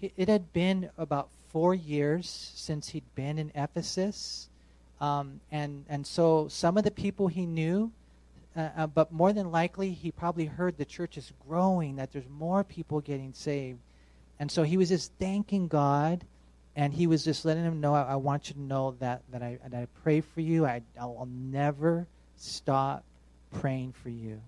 It 0.02 0.28
had 0.28 0.52
been 0.52 0.90
about 0.98 1.30
four 1.50 1.76
years 1.76 2.52
since 2.56 2.90
he'd 2.90 3.14
been 3.14 3.38
in 3.38 3.52
Ephesus. 3.54 4.50
Um, 5.00 5.42
and, 5.52 5.86
and 5.90 6.08
so 6.08 6.48
some 6.48 6.78
of 6.78 6.84
the 6.84 6.92
people 6.92 7.28
he 7.28 7.46
knew, 7.46 7.92
uh, 8.56 8.70
uh, 8.76 8.88
but 8.88 9.12
more 9.12 9.32
than 9.34 9.52
likely, 9.52 9.92
he 9.92 10.12
probably 10.12 10.46
heard 10.46 10.78
the 10.78 10.86
church 10.86 11.18
is 11.18 11.32
growing, 11.48 11.96
that 11.96 12.12
there's 12.12 12.28
more 12.30 12.64
people 12.64 13.00
getting 13.00 13.34
saved. 13.34 13.80
And 14.40 14.52
so 14.52 14.64
he 14.64 14.78
was 14.78 14.90
just 14.90 15.12
thanking 15.20 15.68
God 15.68 16.26
and 16.76 16.94
he 16.94 17.08
was 17.08 17.24
just 17.24 17.46
letting 17.46 17.64
him 17.64 17.82
know, 17.82 17.94
I, 17.94 18.04
I 18.04 18.16
want 18.16 18.50
you 18.50 18.56
to 18.56 18.62
know 18.62 18.96
that, 19.00 19.22
that, 19.32 19.44
I, 19.44 19.60
that 19.68 19.78
I 19.78 19.88
pray 20.04 20.22
for 20.22 20.42
you. 20.42 20.66
I, 20.66 20.82
I'll 21.00 21.28
never 21.30 22.08
stop 22.38 23.04
praying 23.52 23.94
for 23.94 24.10
you. 24.10 24.42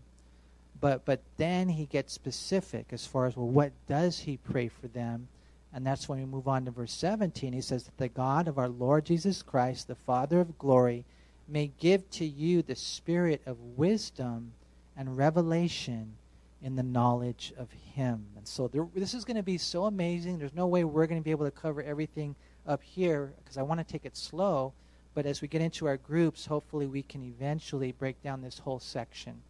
But, 0.79 1.05
but 1.05 1.21
then 1.37 1.69
he 1.69 1.85
gets 1.85 2.13
specific 2.13 2.87
as 2.91 3.05
far 3.05 3.25
as, 3.25 3.37
well, 3.37 3.47
what 3.47 3.71
does 3.87 4.19
he 4.19 4.37
pray 4.37 4.67
for 4.67 4.87
them? 4.87 5.27
And 5.73 5.85
that's 5.85 6.07
when 6.07 6.19
we 6.19 6.25
move 6.25 6.47
on 6.47 6.65
to 6.65 6.71
verse 6.71 6.93
17. 6.93 7.53
He 7.53 7.61
says 7.61 7.85
that 7.85 7.97
the 7.97 8.09
God 8.09 8.47
of 8.47 8.57
our 8.57 8.69
Lord 8.69 9.05
Jesus 9.05 9.41
Christ, 9.41 9.87
the 9.87 9.95
Father 9.95 10.39
of 10.39 10.57
glory, 10.57 11.05
may 11.47 11.71
give 11.79 12.09
to 12.11 12.25
you 12.25 12.61
the 12.61 12.75
spirit 12.75 13.41
of 13.45 13.59
wisdom 13.59 14.53
and 14.95 15.17
revelation 15.17 16.15
in 16.61 16.75
the 16.75 16.83
knowledge 16.83 17.53
of 17.57 17.69
Him. 17.71 18.25
And 18.37 18.47
so 18.47 18.67
there, 18.67 18.87
this 18.95 19.13
is 19.13 19.25
going 19.25 19.37
to 19.37 19.43
be 19.43 19.57
so 19.57 19.85
amazing. 19.85 20.39
There's 20.39 20.53
no 20.53 20.67
way 20.67 20.83
we're 20.83 21.07
going 21.07 21.19
to 21.19 21.23
be 21.23 21.31
able 21.31 21.45
to 21.45 21.51
cover 21.51 21.83
everything 21.83 22.35
up 22.65 22.81
here 22.81 23.33
because 23.43 23.57
I 23.57 23.63
want 23.63 23.79
to 23.79 23.83
take 23.83 24.05
it 24.05 24.15
slow. 24.15 24.73
But 25.13 25.25
as 25.25 25.41
we 25.41 25.47
get 25.47 25.61
into 25.61 25.85
our 25.85 25.97
groups, 25.97 26.45
hopefully 26.45 26.87
we 26.87 27.03
can 27.03 27.23
eventually 27.23 27.91
break 27.91 28.21
down 28.23 28.41
this 28.41 28.59
whole 28.59 28.79
section. 28.79 29.41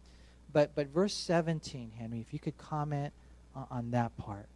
But, 0.52 0.74
but 0.74 0.88
verse 0.88 1.14
17, 1.14 1.92
Henry, 1.96 2.20
if 2.20 2.32
you 2.32 2.38
could 2.38 2.58
comment 2.58 3.12
on, 3.54 3.66
on 3.70 3.90
that 3.92 4.16
part. 4.16 4.46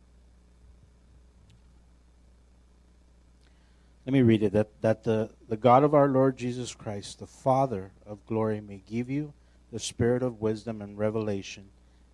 Let 4.08 4.14
me 4.14 4.22
read 4.22 4.42
it. 4.42 4.54
That, 4.54 4.68
that 4.80 5.04
the, 5.04 5.28
the 5.50 5.56
God 5.58 5.84
of 5.84 5.92
our 5.92 6.08
Lord 6.08 6.38
Jesus 6.38 6.74
Christ, 6.74 7.18
the 7.18 7.26
Father 7.26 7.90
of 8.06 8.24
glory, 8.24 8.58
may 8.58 8.80
give 8.88 9.10
you 9.10 9.34
the 9.70 9.78
spirit 9.78 10.22
of 10.22 10.40
wisdom 10.40 10.80
and 10.80 10.96
revelation 10.96 11.64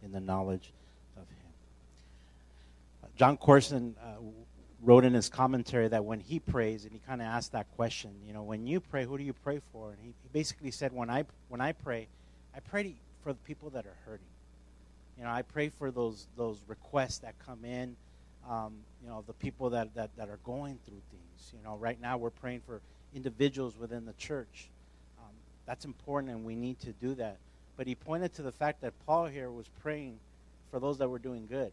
in 0.03 0.11
the 0.11 0.19
knowledge 0.19 0.73
of 1.17 1.23
Him. 1.23 1.53
Uh, 3.05 3.07
Jon 3.17 3.37
Courson 3.37 3.95
uh, 4.03 4.15
wrote 4.83 5.05
in 5.05 5.15
his 5.15 5.29
commentary 5.29 5.87
that 5.87 6.05
when 6.05 6.19
he 6.19 6.41
prays, 6.41 6.83
and 6.83 6.93
he 6.93 6.99
kind 7.07 7.21
of 7.21 7.29
asked 7.29 7.53
that 7.53 7.71
question, 7.77 8.11
you 8.27 8.33
know, 8.33 8.43
when 8.43 8.67
you 8.67 8.81
pray, 8.81 9.05
who 9.05 9.17
do 9.17 9.23
you 9.23 9.33
pray 9.33 9.61
for? 9.71 9.93
And 9.93 9.99
he, 10.03 10.09
he 10.09 10.29
basically 10.33 10.73
said, 10.73 10.93
when 10.93 11.09
I 11.09 11.23
when 11.49 11.61
I 11.61 11.71
pray, 11.71 12.09
I 12.57 12.59
pray 12.59 12.97
for 13.23 13.33
the 13.33 13.39
people 13.47 13.71
that 13.71 13.87
are 13.87 13.97
hurting. 14.05 14.27
You 15.17 15.23
know, 15.23 15.31
I 15.31 15.43
pray 15.43 15.69
for 15.69 15.93
those 15.93 16.27
those 16.37 16.59
requests 16.67 17.19
that 17.19 17.39
come 17.39 17.65
in. 17.65 17.95
Um, 18.49 18.75
you 19.03 19.09
know, 19.09 19.25
the 19.27 19.33
people 19.33 19.71
that, 19.71 19.95
that, 19.95 20.11
that 20.17 20.29
are 20.29 20.39
going 20.45 20.79
through 20.87 21.01
things. 21.11 21.53
You 21.57 21.63
know, 21.65 21.77
right 21.77 22.01
now 22.01 22.19
we're 22.19 22.31
praying 22.31 22.61
for 22.67 22.81
individuals 23.15 23.77
within 23.79 24.05
the 24.05 24.13
church. 24.15 24.69
Um, 25.19 25.31
that's 25.67 25.85
important, 25.85 26.33
and 26.33 26.45
we 26.45 26.55
need 26.55 26.79
to 26.81 26.93
do 26.93 27.15
that. 27.15 27.39
But 27.77 27.87
he 27.87 27.95
pointed 27.95 28.35
to 28.35 28.43
the 28.43 28.53
fact 28.53 28.83
that 28.83 28.93
Paul 29.07 29.27
here 29.27 29.51
was 29.51 29.69
praying 29.83 30.19
for 30.71 30.79
those 30.79 30.99
that 30.99 31.09
were 31.09 31.19
doing 31.19 31.47
good. 31.47 31.73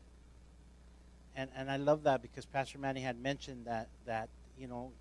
And, 1.36 1.50
and 1.56 1.72
I 1.72 1.78
love 1.78 2.04
that 2.04 2.22
because 2.22 2.46
Pastor 2.46 2.78
Manny 2.78 3.02
had 3.02 3.22
mentioned 3.22 3.66
that, 3.66 3.88
that 4.06 4.30
you 4.60 4.68
know, 4.68 4.92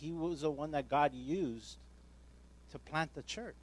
he, 0.00 0.06
he 0.06 0.12
was 0.12 0.42
the 0.42 0.50
one 0.50 0.72
that 0.72 0.88
God 0.88 1.12
used 1.14 1.76
to 2.72 2.78
plant 2.78 3.14
the 3.14 3.22
church. 3.22 3.54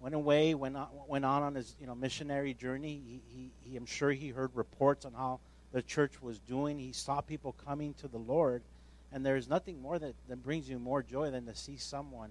Went 0.00 0.14
away, 0.14 0.54
went 0.54 0.76
on, 0.76 0.88
went 1.06 1.24
on 1.24 1.42
on 1.42 1.54
his 1.54 1.76
you 1.80 1.86
know 1.86 1.94
missionary 1.94 2.54
journey. 2.54 3.00
He, 3.06 3.20
he, 3.28 3.50
he, 3.70 3.76
I'm 3.76 3.86
sure 3.86 4.10
he 4.10 4.30
heard 4.30 4.50
reports 4.54 5.04
on 5.04 5.12
how 5.12 5.38
the 5.72 5.82
church 5.82 6.22
was 6.22 6.38
doing. 6.38 6.78
He 6.78 6.92
saw 6.92 7.20
people 7.20 7.54
coming 7.64 7.94
to 7.94 8.08
the 8.08 8.18
Lord, 8.18 8.62
and 9.10 9.24
there's 9.24 9.48
nothing 9.48 9.80
more 9.80 9.98
that, 9.98 10.14
that 10.28 10.42
brings 10.42 10.68
you 10.68 10.78
more 10.78 11.02
joy 11.02 11.30
than 11.30 11.46
to 11.46 11.54
see 11.54 11.76
someone, 11.76 12.30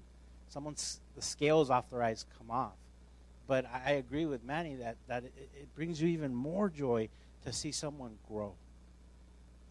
someone's 0.49 0.99
the 1.15 1.21
scales 1.21 1.69
off 1.69 1.89
their 1.89 2.03
eyes 2.03 2.25
come 2.37 2.51
off. 2.51 2.73
But 3.47 3.65
I 3.85 3.91
agree 3.91 4.25
with 4.25 4.43
Manny 4.43 4.75
that, 4.75 4.95
that 5.07 5.23
it, 5.23 5.33
it 5.59 5.75
brings 5.75 6.01
you 6.01 6.07
even 6.09 6.33
more 6.33 6.69
joy 6.69 7.09
to 7.43 7.51
see 7.51 7.71
someone 7.71 8.11
grow 8.29 8.53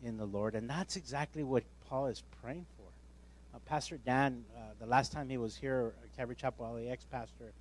in 0.05 0.19
the 0.19 0.27
Lord. 0.27 0.55
And 0.55 0.69
that's 0.69 0.97
exactly 0.97 1.43
what 1.45 1.63
Paul 1.89 2.07
is 2.07 2.23
praying 2.43 2.67
for. 2.77 3.57
Uh, 3.57 3.61
pastor 3.67 3.99
Dan, 4.05 4.45
uh, 4.57 4.61
the 4.81 4.87
last 4.87 5.13
time 5.13 5.29
he 5.29 5.39
was 5.39 5.57
here, 5.57 5.93
at 6.03 6.17
Calvary 6.17 6.37
Chapel 6.37 6.79
LAX 6.85 7.05
pastor, 7.05 7.53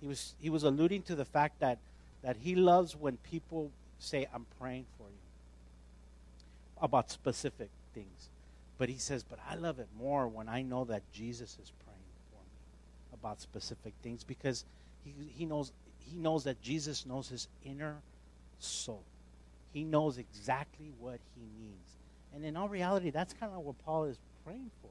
he 0.00 0.06
was, 0.06 0.34
he 0.40 0.48
was 0.48 0.64
alluding 0.64 1.02
to 1.02 1.14
the 1.14 1.24
fact 1.26 1.60
that, 1.60 1.78
that 2.22 2.36
he 2.40 2.54
loves 2.54 2.96
when 2.96 3.18
people 3.18 3.70
say, 3.98 4.26
I'm 4.34 4.46
praying 4.58 4.86
for 4.96 5.04
you 5.04 5.29
about 6.80 7.10
specific 7.10 7.70
things. 7.94 8.28
But 8.78 8.88
he 8.88 8.98
says, 8.98 9.22
but 9.22 9.38
I 9.48 9.56
love 9.56 9.78
it 9.78 9.88
more 9.98 10.26
when 10.26 10.48
I 10.48 10.62
know 10.62 10.84
that 10.84 11.02
Jesus 11.12 11.58
is 11.62 11.72
praying 11.84 11.98
for 12.30 12.38
me 12.38 13.14
about 13.14 13.40
specific 13.40 13.94
things 14.02 14.24
because– 14.24 14.64
he, 15.04 15.14
he, 15.36 15.46
knows, 15.46 15.72
he 15.98 16.16
knows 16.16 16.44
that 16.44 16.60
Jesus 16.60 17.06
knows 17.06 17.28
his 17.28 17.48
inner 17.64 17.96
soul. 18.58 19.02
He 19.72 19.84
knows 19.84 20.18
exactly 20.18 20.92
what 20.98 21.20
he 21.34 21.42
needs. 21.64 21.96
And 22.34 22.44
in 22.44 22.56
all 22.56 22.68
reality, 22.68 23.10
that's 23.10 23.32
kind 23.34 23.52
of 23.52 23.60
what 23.60 23.78
Paul 23.84 24.04
is 24.04 24.18
praying 24.44 24.70
for. 24.82 24.90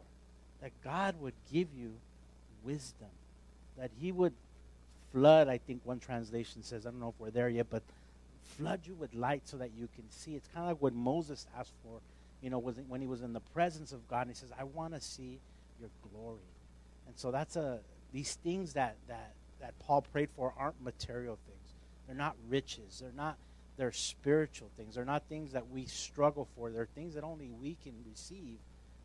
That 0.62 0.72
God 0.84 1.20
would 1.22 1.34
give 1.52 1.68
you 1.78 1.94
wisdom. 2.64 3.10
That 3.78 3.92
he 4.00 4.12
would 4.12 4.34
flood, 5.12 5.48
I 5.48 5.58
think 5.58 5.82
one 5.84 6.00
translation 6.00 6.64
says, 6.64 6.86
I 6.86 6.92
don't 6.92 7.00
know 7.00 7.10
if 7.10 7.20
we're 7.20 7.32
there 7.32 7.50
yet, 7.50 7.68
but 7.70 7.84
flood 8.58 8.82
you 8.84 8.96
with 8.96 9.14
light 9.14 9.44
so 9.46 9.58
that 9.58 9.72
you 9.76 9.88
can 9.96 10.10
see. 10.10 10.36
It's 10.36 10.48
kind 10.48 10.66
of 10.66 10.74
like 10.74 10.82
what 10.82 10.94
Moses 10.94 11.48
asked 11.58 11.74
for, 11.84 12.00
you 12.42 12.50
know, 12.50 12.60
when 12.60 13.02
he 13.02 13.08
was 13.08 13.22
in 13.22 13.34
the 13.34 13.40
presence 13.40 13.92
of 13.92 14.08
God. 14.08 14.22
And 14.22 14.32
he 14.32 14.36
says, 14.36 14.52
I 14.58 14.64
want 14.64 14.94
to 14.94 15.02
see 15.02 15.40
your 15.80 15.90
glory. 16.12 16.40
And 17.08 17.18
so 17.18 17.32
that's 17.32 17.56
a, 17.56 17.80
these 18.12 18.36
things 18.36 18.74
that, 18.74 18.96
that 19.08 19.34
that 19.60 19.78
Paul 19.80 20.02
prayed 20.02 20.30
for 20.36 20.54
aren't 20.58 20.82
material 20.82 21.38
things. 21.46 21.74
They're 22.08 22.16
not 22.16 22.36
riches. 22.48 23.00
They're 23.02 23.12
not 23.16 23.38
they're 23.78 23.92
spiritual 23.94 24.70
things. 24.76 24.96
They're 24.96 25.06
not 25.06 25.24
things 25.30 25.54
that 25.54 25.70
we 25.70 25.86
struggle 25.86 26.50
for. 26.56 26.70
They're 26.70 26.90
things 26.96 27.16
that 27.16 27.24
only 27.24 27.50
we 27.50 27.78
can 27.82 27.94
receive 28.10 28.58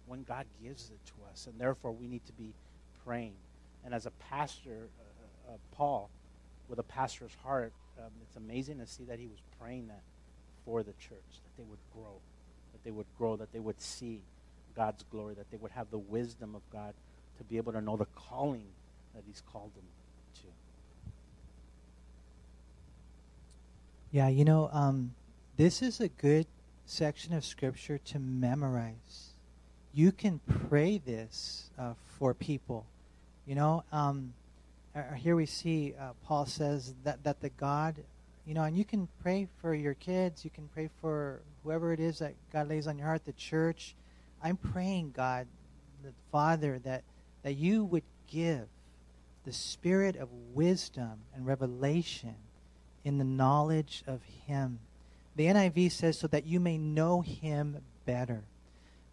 when 0.07 0.25
God 0.25 0.47
gives 0.61 0.91
it 0.91 0.99
to 1.07 1.13
us. 1.31 1.47
And 1.47 1.61
therefore, 1.61 1.93
we 1.93 2.09
need 2.09 2.27
to 2.27 2.33
be 2.33 2.53
praying. 3.05 3.35
And 3.85 3.95
as 3.95 4.07
a 4.07 4.11
pastor, 4.11 4.89
uh, 4.99 5.53
uh, 5.53 5.57
Paul, 5.77 6.11
with 6.69 6.81
a 6.81 6.83
pastor's 6.83 7.37
heart, 7.45 7.73
um, 7.99 8.11
it's 8.23 8.37
amazing 8.37 8.79
to 8.79 8.87
see 8.87 9.05
that 9.05 9.19
he 9.19 9.27
was 9.27 9.39
praying 9.61 9.89
that 9.89 10.03
for 10.65 10.83
the 10.83 10.93
church, 10.93 11.25
that 11.31 11.57
they 11.57 11.65
would 11.65 11.79
grow, 11.95 12.17
that 12.73 12.85
they 12.85 12.91
would 12.91 13.07
grow, 13.19 13.37
that 13.37 13.53
they 13.53 13.61
would 13.61 13.81
see 13.81 14.21
God's 14.75 15.05
glory, 15.11 15.35
that 15.35 15.51
they 15.51 15.57
would 15.57 15.71
have 15.73 15.91
the 15.91 15.99
wisdom 15.99 16.55
of 16.55 16.63
God 16.73 16.95
to 17.39 17.45
be 17.45 17.57
able 17.57 17.73
to 17.73 17.81
know 17.81 17.97
the 17.97 18.07
calling 18.17 18.67
that 19.15 19.23
he's 19.27 19.43
called 19.53 19.75
them 19.75 19.85
to. 20.35 20.49
Yeah, 24.13 24.29
you 24.29 24.45
know, 24.45 24.69
um, 24.73 25.15
this 25.57 25.83
is 25.83 26.01
a 26.01 26.09
good 26.09 26.47
section 26.87 27.35
of 27.35 27.45
Scripture 27.45 27.99
to 27.99 28.19
memorize. 28.19 29.31
You 29.93 30.13
can 30.13 30.41
pray 30.69 30.99
this 30.99 31.71
uh, 31.79 31.95
for 32.19 32.35
people. 32.35 32.87
You 33.47 33.55
know, 33.55 33.85
um, 33.93 34.33
uh, 34.95 35.15
here 35.15 35.37
we 35.37 35.47
see 35.47 35.95
uh, 35.99 36.11
Paul 36.25 36.47
says 36.47 36.95
that, 37.05 37.25
that 37.25 37.41
the 37.41 37.51
God, 37.51 37.97
you 38.47 38.55
know, 38.55 38.63
and 38.63 38.77
you 38.77 38.85
can 38.85 39.09
pray 39.23 39.49
for 39.61 39.75
your 39.75 39.95
kids, 39.95 40.45
you 40.45 40.51
can 40.51 40.69
pray 40.73 40.89
for 41.01 41.41
whoever 41.63 41.93
it 41.93 42.01
is 42.01 42.21
that 42.21 42.35
God 42.53 42.69
lays 42.69 42.87
on 42.87 42.99
your 42.99 43.07
heart, 43.07 43.25
the 43.25 43.33
church. 43.33 43.95
I'm 44.43 44.57
praying, 44.57 45.13
God, 45.17 45.47
the 46.05 46.13
Father, 46.31 46.79
that, 46.85 47.03
that 47.43 47.55
you 47.55 47.85
would 47.85 48.05
give 48.31 48.69
the 49.45 49.53
spirit 49.53 50.17
of 50.17 50.29
wisdom 50.55 51.21
and 51.35 51.47
revelation 51.47 52.37
in 53.05 53.19
the 53.19 53.25
knowledge 53.25 54.03
of 54.07 54.21
Him. 54.47 54.79
The 55.37 55.47
NIV 55.47 55.93
says, 55.93 56.19
so 56.19 56.27
that 56.29 56.47
you 56.47 56.61
may 56.61 56.79
know 56.79 57.21
Him 57.21 57.79
better. 58.07 58.45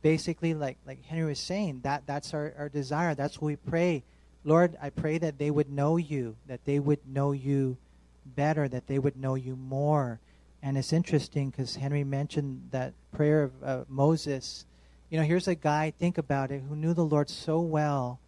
Basically, 0.01 0.53
like, 0.53 0.77
like 0.85 1.03
Henry 1.05 1.25
was 1.25 1.39
saying, 1.39 1.81
that, 1.83 2.03
that's 2.05 2.33
our, 2.33 2.53
our 2.57 2.69
desire. 2.69 3.15
That's 3.15 3.41
what 3.41 3.47
we 3.47 3.55
pray. 3.55 4.03
Lord, 4.43 4.75
I 4.81 4.89
pray 4.89 5.17
that 5.19 5.37
they 5.37 5.51
would 5.51 5.69
know 5.69 5.97
you, 5.97 6.35
that 6.47 6.65
they 6.65 6.79
would 6.79 6.99
know 7.07 7.31
you 7.31 7.77
better, 8.25 8.67
that 8.67 8.87
they 8.87 8.97
would 8.97 9.15
know 9.15 9.35
you 9.35 9.55
more. 9.55 10.19
And 10.63 10.77
it's 10.77 10.93
interesting 10.93 11.49
because 11.49 11.75
Henry 11.75 12.03
mentioned 12.03 12.69
that 12.71 12.93
prayer 13.11 13.43
of 13.43 13.51
uh, 13.63 13.83
Moses. 13.87 14.65
You 15.09 15.19
know, 15.19 15.25
here's 15.25 15.47
a 15.47 15.55
guy, 15.55 15.91
think 15.91 16.17
about 16.17 16.51
it, 16.51 16.63
who 16.67 16.75
knew 16.75 16.93
the 16.93 17.05
Lord 17.05 17.29
so 17.29 17.59
well, 17.59 18.19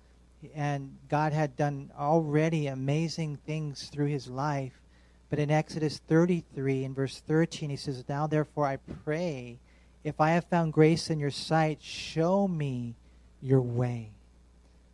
and 0.53 0.97
God 1.09 1.33
had 1.33 1.55
done 1.55 1.91
already 1.97 2.67
amazing 2.67 3.37
things 3.45 3.89
through 3.89 4.07
his 4.07 4.27
life. 4.27 4.73
But 5.29 5.39
in 5.39 5.49
Exodus 5.49 5.99
33, 6.07 6.83
in 6.83 6.93
verse 6.93 7.21
13, 7.25 7.71
he 7.71 7.75
says, 7.75 8.03
Now 8.07 8.27
therefore 8.27 8.67
I 8.67 8.77
pray, 9.03 9.59
if 10.03 10.19
I 10.19 10.31
have 10.31 10.45
found 10.45 10.73
grace 10.73 11.09
in 11.09 11.19
your 11.19 11.31
sight, 11.31 11.81
show 11.81 12.47
me 12.47 12.95
your 13.41 13.61
way. 13.61 14.11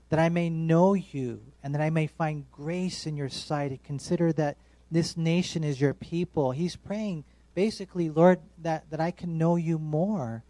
That 0.09 0.19
I 0.19 0.29
may 0.29 0.49
know 0.49 0.93
you 0.93 1.41
and 1.63 1.73
that 1.73 1.81
I 1.81 1.89
may 1.89 2.07
find 2.07 2.45
grace 2.51 3.05
in 3.05 3.15
your 3.15 3.29
sight. 3.29 3.71
And 3.71 3.83
consider 3.83 4.33
that 4.33 4.57
this 4.91 5.15
nation 5.15 5.63
is 5.63 5.79
your 5.79 5.93
people. 5.93 6.51
He's 6.51 6.75
praying 6.75 7.23
basically, 7.53 8.09
Lord, 8.09 8.39
that, 8.63 8.89
that 8.89 8.99
I 8.99 9.11
can 9.11 9.37
know 9.37 9.55
you 9.55 9.77
more. 9.77 10.43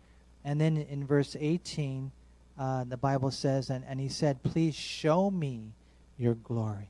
And 0.43 0.59
then 0.59 0.77
in 0.77 1.05
verse 1.05 1.35
18, 1.39 2.11
uh, 2.57 2.83
the 2.85 2.97
Bible 2.97 3.31
says, 3.31 3.69
and, 3.69 3.83
and 3.85 3.99
he 3.99 4.09
said, 4.09 4.43
Please 4.43 4.75
show 4.75 5.29
me 5.29 5.73
your 6.17 6.35
glory. 6.35 6.89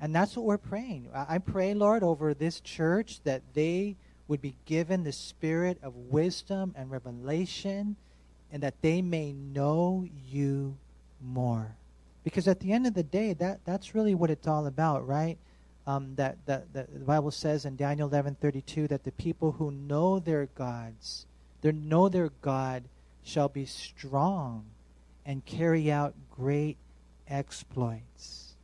And 0.00 0.14
that's 0.14 0.36
what 0.36 0.46
we're 0.46 0.58
praying. 0.58 1.08
I, 1.14 1.34
I 1.34 1.38
pray, 1.38 1.74
Lord, 1.74 2.02
over 2.02 2.34
this 2.34 2.60
church 2.60 3.20
that 3.24 3.42
they 3.54 3.96
would 4.28 4.40
be 4.40 4.54
given 4.66 5.04
the 5.04 5.12
spirit 5.12 5.78
of 5.82 5.94
wisdom 5.94 6.74
and 6.76 6.90
revelation 6.90 7.96
and 8.52 8.62
that 8.62 8.80
they 8.82 9.02
may 9.02 9.32
know 9.32 10.06
you 10.30 10.76
more. 11.20 11.76
Because 12.24 12.48
at 12.48 12.60
the 12.60 12.72
end 12.72 12.86
of 12.86 12.94
the 12.94 13.02
day, 13.02 13.32
that, 13.34 13.60
that's 13.64 13.94
really 13.94 14.14
what 14.14 14.30
it's 14.30 14.46
all 14.46 14.66
about, 14.66 15.06
right? 15.06 15.38
Um, 15.86 16.14
that, 16.16 16.36
that, 16.46 16.72
that 16.74 16.92
the 16.92 17.04
Bible 17.04 17.30
says 17.30 17.64
in 17.64 17.76
Daniel 17.76 18.10
11:32 18.10 18.88
that 18.88 19.04
the 19.04 19.12
people 19.12 19.52
who 19.52 19.70
know 19.70 20.18
their 20.18 20.46
gods, 20.46 21.24
they 21.62 21.72
know 21.72 22.08
their 22.10 22.30
God, 22.42 22.84
shall 23.22 23.48
be 23.48 23.64
strong 23.64 24.66
and 25.24 25.44
carry 25.46 25.90
out 25.90 26.14
great 26.30 26.76
exploits. 27.28 28.54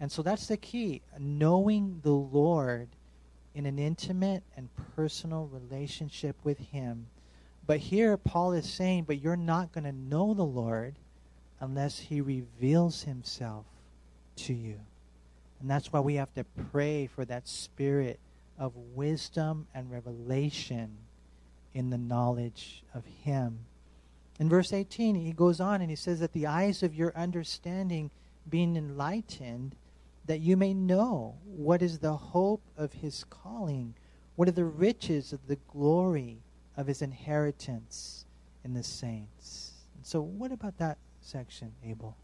And 0.00 0.12
so 0.12 0.22
that's 0.22 0.48
the 0.48 0.56
key, 0.56 1.02
knowing 1.18 2.00
the 2.02 2.10
Lord 2.10 2.88
in 3.54 3.66
an 3.66 3.78
intimate 3.78 4.42
and 4.56 4.68
personal 4.96 5.48
relationship 5.52 6.36
with 6.44 6.58
Him. 6.58 7.06
But 7.66 7.78
here 7.78 8.16
Paul 8.16 8.52
is 8.52 8.68
saying, 8.68 9.04
but 9.04 9.22
you're 9.22 9.36
not 9.36 9.72
going 9.72 9.84
to 9.84 9.92
know 9.92 10.34
the 10.34 10.44
Lord 10.44 10.96
unless 11.64 11.98
He 11.98 12.20
reveals 12.20 13.02
Himself 13.02 13.66
to 14.36 14.52
you. 14.52 14.80
And 15.60 15.70
that's 15.70 15.92
why 15.92 16.00
we 16.00 16.14
have 16.14 16.34
to 16.34 16.44
pray 16.70 17.06
for 17.06 17.24
that 17.24 17.48
spirit 17.48 18.18
of 18.58 18.72
wisdom 18.94 19.66
and 19.74 19.90
revelation 19.90 20.96
in 21.72 21.90
the 21.90 21.98
knowledge 21.98 22.82
of 22.94 23.04
Him. 23.06 23.60
In 24.38 24.48
verse 24.48 24.72
18, 24.72 25.14
he 25.14 25.32
goes 25.32 25.60
on 25.60 25.80
and 25.80 25.90
he 25.90 25.96
says 25.96 26.20
that 26.20 26.32
the 26.32 26.46
eyes 26.46 26.82
of 26.82 26.94
your 26.94 27.16
understanding 27.16 28.10
being 28.48 28.76
enlightened, 28.76 29.76
that 30.26 30.40
you 30.40 30.56
may 30.56 30.74
know 30.74 31.36
what 31.44 31.82
is 31.82 31.98
the 31.98 32.16
hope 32.16 32.62
of 32.76 32.92
his 32.94 33.24
calling, 33.30 33.94
what 34.34 34.48
are 34.48 34.52
the 34.52 34.64
riches 34.64 35.32
of 35.32 35.46
the 35.46 35.58
glory 35.68 36.38
of 36.76 36.88
his 36.88 37.00
inheritance 37.00 38.24
in 38.64 38.74
the 38.74 38.82
saints. 38.82 39.72
And 39.96 40.04
so, 40.04 40.20
what 40.20 40.50
about 40.50 40.78
that 40.78 40.98
section, 41.24 41.72
Abel? 41.84 42.16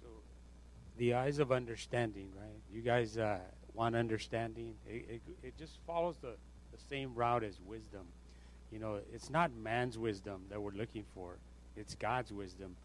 So, 0.00 0.06
the 0.98 1.14
eyes 1.14 1.38
of 1.38 1.52
understanding, 1.52 2.28
right? 2.38 2.60
You 2.72 2.82
guys 2.82 3.18
uh, 3.18 3.38
want 3.74 3.96
understanding. 3.96 4.74
It, 4.88 5.06
it, 5.08 5.22
it 5.42 5.58
just 5.58 5.78
follows 5.86 6.16
the, 6.20 6.34
the 6.72 6.78
same 6.88 7.14
route 7.14 7.44
as 7.44 7.60
wisdom. 7.66 8.06
You 8.70 8.78
know, 8.78 9.00
it's 9.12 9.30
not 9.30 9.52
man's 9.54 9.98
wisdom 9.98 10.42
that 10.50 10.60
we're 10.60 10.72
looking 10.72 11.04
for, 11.14 11.36
it's 11.76 11.94
God's 11.94 12.32
wisdom. 12.32 12.76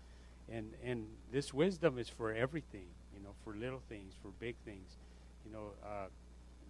And, 0.51 0.73
and 0.83 1.05
this 1.31 1.53
wisdom 1.53 1.99
is 1.99 2.09
for 2.09 2.33
everything, 2.33 2.87
you 3.15 3.21
know, 3.23 3.29
for 3.43 3.53
little 3.53 3.81
things, 3.87 4.13
for 4.21 4.29
big 4.39 4.55
things. 4.65 4.97
You 5.45 5.51
know, 5.51 5.71
uh, 5.83 6.07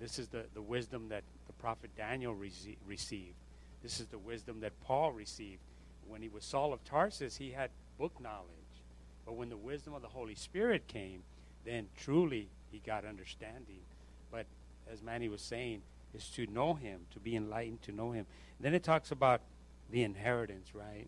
this 0.02 0.20
is 0.20 0.28
the, 0.28 0.44
the 0.54 0.62
wisdom 0.62 1.08
that 1.10 1.24
the 1.48 1.54
prophet 1.54 1.90
Daniel 1.96 2.36
rece- 2.36 2.76
received. 2.86 3.36
This 3.82 4.00
is 4.00 4.08
the 4.08 4.18
wisdom 4.18 4.60
that 4.62 4.74
Paul 4.82 5.12
received. 5.12 5.62
When 6.08 6.22
he 6.22 6.30
was 6.30 6.44
Saul 6.44 6.74
of 6.74 6.84
Tarsus, 6.84 7.38
he 7.38 7.52
had 7.52 7.70
book 7.98 8.20
knowledge. 8.20 8.48
But 9.26 9.36
when 9.36 9.50
the 9.50 9.58
wisdom 9.58 9.94
of 9.94 10.02
the 10.02 10.08
Holy 10.08 10.36
Spirit 10.36 10.88
came, 10.88 11.22
then 11.66 11.88
truly 11.96 12.50
he 12.72 12.80
got 12.80 13.06
understanding. 13.06 13.82
But 14.32 14.46
as 14.92 15.02
Manny 15.02 15.30
was 15.30 15.42
saying, 15.42 15.82
is 16.14 16.28
to 16.30 16.48
know 16.48 16.74
him, 16.74 17.02
to 17.12 17.20
be 17.20 17.36
enlightened, 17.36 17.82
to 17.84 17.92
know 17.92 18.12
him. 18.12 18.26
Then 18.60 18.74
it 18.74 18.84
talks 18.84 19.12
about 19.12 19.42
the 19.92 20.04
inheritance, 20.04 20.74
right? 20.74 21.08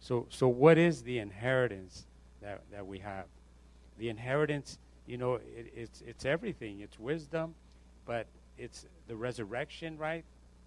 So, 0.00 0.26
so 0.28 0.48
what 0.48 0.76
is 0.76 1.02
the 1.02 1.18
inheritance 1.18 2.04
that, 2.42 2.62
that 2.70 2.86
we 2.86 2.98
have? 2.98 3.24
The 3.98 4.08
inheritance, 4.10 4.78
you 5.06 5.16
know, 5.16 5.34
it, 5.34 5.72
it's, 5.74 6.02
it's 6.06 6.24
everything. 6.24 6.80
It's 6.80 6.98
wisdom, 6.98 7.54
but 8.04 8.26
it's 8.58 8.86
the 9.08 9.16
resurrection, 9.16 9.96
right? 9.96 10.24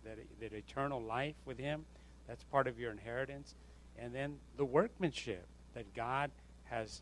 That, 0.07 0.17
that 0.39 0.53
eternal 0.53 1.01
life 1.01 1.35
with 1.45 1.57
Him. 1.57 1.83
That's 2.27 2.43
part 2.45 2.67
of 2.67 2.79
your 2.79 2.91
inheritance. 2.91 3.55
And 3.99 4.15
then 4.15 4.37
the 4.55 4.65
workmanship 4.65 5.45
that 5.73 5.93
God 5.93 6.31
has 6.65 7.01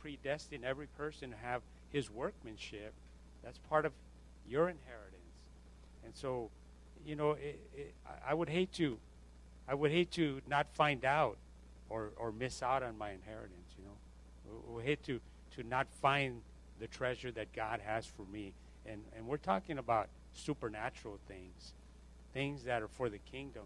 predestined 0.00 0.64
every 0.64 0.86
person 0.86 1.30
to 1.30 1.36
have 1.36 1.62
His 1.90 2.10
workmanship. 2.10 2.94
That's 3.42 3.58
part 3.58 3.84
of 3.84 3.92
your 4.48 4.68
inheritance. 4.68 5.20
And 6.04 6.14
so, 6.14 6.50
you 7.06 7.16
know, 7.16 7.32
it, 7.32 7.60
it, 7.74 7.94
I 8.26 8.34
would 8.34 8.48
hate 8.48 8.72
to, 8.74 8.98
I 9.68 9.74
would 9.74 9.90
hate 9.90 10.10
to 10.12 10.40
not 10.48 10.66
find 10.74 11.04
out 11.04 11.36
or, 11.90 12.10
or 12.16 12.32
miss 12.32 12.62
out 12.62 12.82
on 12.82 12.96
my 12.96 13.10
inheritance, 13.10 13.74
you 13.78 13.84
know. 13.84 14.62
We, 14.68 14.76
we 14.78 14.82
hate 14.84 15.02
to, 15.04 15.20
to 15.56 15.62
not 15.62 15.86
find 16.00 16.40
the 16.80 16.86
treasure 16.86 17.30
that 17.32 17.52
God 17.52 17.80
has 17.84 18.06
for 18.06 18.24
me. 18.32 18.52
And, 18.86 19.02
and 19.16 19.26
we're 19.26 19.36
talking 19.36 19.78
about 19.78 20.08
supernatural 20.32 21.18
things, 21.28 21.72
things 22.34 22.64
that 22.64 22.82
are 22.82 22.88
for 22.88 23.08
the 23.08 23.18
kingdom, 23.18 23.62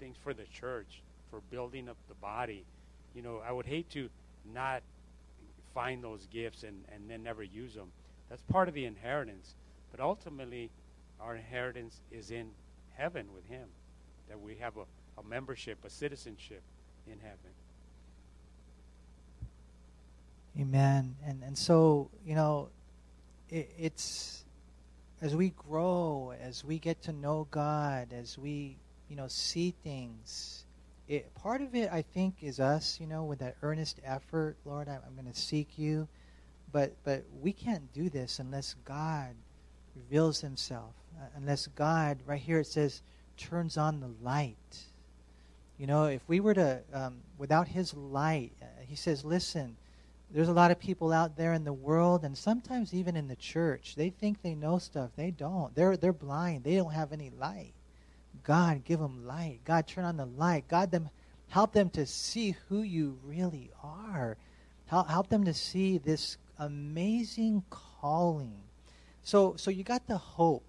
things 0.00 0.16
for 0.22 0.34
the 0.34 0.44
church, 0.52 1.02
for 1.30 1.40
building 1.50 1.88
up 1.88 1.96
the 2.08 2.14
body. 2.14 2.64
You 3.14 3.22
know, 3.22 3.40
I 3.46 3.52
would 3.52 3.66
hate 3.66 3.88
to 3.90 4.08
not 4.52 4.82
find 5.74 6.02
those 6.02 6.26
gifts 6.32 6.62
and, 6.62 6.82
and 6.92 7.08
then 7.08 7.22
never 7.22 7.42
use 7.42 7.74
them. 7.74 7.92
That's 8.28 8.42
part 8.42 8.66
of 8.66 8.74
the 8.74 8.86
inheritance. 8.86 9.54
But 9.92 10.00
ultimately, 10.00 10.70
our 11.20 11.36
inheritance 11.36 12.00
is 12.10 12.30
in 12.30 12.48
heaven 12.96 13.26
with 13.34 13.46
Him, 13.46 13.68
that 14.28 14.40
we 14.40 14.56
have 14.56 14.76
a, 14.76 15.20
a 15.20 15.22
membership, 15.22 15.78
a 15.84 15.90
citizenship 15.90 16.62
in 17.06 17.18
heaven. 17.20 17.52
Amen. 20.58 21.16
And 21.26 21.42
and 21.44 21.56
so 21.56 22.08
you 22.24 22.34
know, 22.34 22.68
it, 23.50 23.70
it's 23.78 24.45
as 25.20 25.34
we 25.34 25.50
grow, 25.50 26.32
as 26.40 26.64
we 26.64 26.78
get 26.78 27.02
to 27.02 27.12
know 27.12 27.46
God, 27.50 28.12
as 28.12 28.38
we 28.38 28.76
you 29.08 29.16
know 29.16 29.28
see 29.28 29.74
things. 29.82 30.64
It, 31.08 31.32
part 31.36 31.62
of 31.62 31.74
it, 31.74 31.90
I 31.92 32.02
think, 32.02 32.42
is 32.42 32.58
us. 32.58 32.98
You 33.00 33.06
know, 33.06 33.24
with 33.24 33.38
that 33.38 33.56
earnest 33.62 34.00
effort, 34.04 34.56
Lord, 34.64 34.88
I'm, 34.88 35.00
I'm 35.06 35.14
going 35.14 35.32
to 35.32 35.38
seek 35.38 35.78
you. 35.78 36.08
But 36.72 36.94
but 37.04 37.24
we 37.40 37.52
can't 37.52 37.92
do 37.92 38.08
this 38.08 38.38
unless 38.38 38.74
God 38.84 39.34
reveals 39.94 40.40
Himself. 40.40 40.94
Uh, 41.18 41.26
unless 41.36 41.66
God, 41.68 42.18
right 42.26 42.40
here 42.40 42.60
it 42.60 42.66
says, 42.66 43.02
turns 43.36 43.76
on 43.78 44.00
the 44.00 44.10
light. 44.22 44.78
You 45.78 45.86
know, 45.86 46.04
if 46.04 46.22
we 46.26 46.40
were 46.40 46.54
to, 46.54 46.80
um, 46.92 47.18
without 47.38 47.68
His 47.68 47.94
light, 47.94 48.52
uh, 48.60 48.66
He 48.86 48.96
says, 48.96 49.24
listen, 49.24 49.76
there's 50.30 50.48
a 50.48 50.52
lot 50.52 50.70
of 50.70 50.78
people 50.78 51.12
out 51.12 51.36
there 51.36 51.52
in 51.52 51.64
the 51.64 51.72
world, 51.72 52.24
and 52.24 52.36
sometimes 52.36 52.92
even 52.92 53.16
in 53.16 53.28
the 53.28 53.36
church, 53.36 53.94
they 53.96 54.10
think 54.10 54.42
they 54.42 54.54
know 54.54 54.78
stuff. 54.78 55.10
They 55.16 55.30
don't. 55.30 55.74
They're, 55.74 55.96
they're 55.96 56.12
blind. 56.12 56.64
They 56.64 56.76
don't 56.76 56.92
have 56.92 57.12
any 57.12 57.30
light. 57.30 57.72
God, 58.42 58.84
give 58.84 59.00
them 59.00 59.26
light. 59.26 59.60
God, 59.64 59.86
turn 59.86 60.04
on 60.04 60.16
the 60.16 60.26
light. 60.26 60.68
God, 60.68 60.90
them, 60.90 61.08
help 61.48 61.72
them 61.72 61.90
to 61.90 62.06
see 62.06 62.56
who 62.68 62.82
you 62.82 63.18
really 63.24 63.70
are. 63.82 64.36
Help, 64.86 65.08
help 65.08 65.28
them 65.28 65.44
to 65.44 65.54
see 65.54 65.98
this 65.98 66.38
amazing 66.58 67.62
calling. 67.70 68.54
So, 69.22 69.54
so 69.56 69.70
you 69.70 69.84
got 69.84 70.06
the 70.06 70.18
hope. 70.18 70.64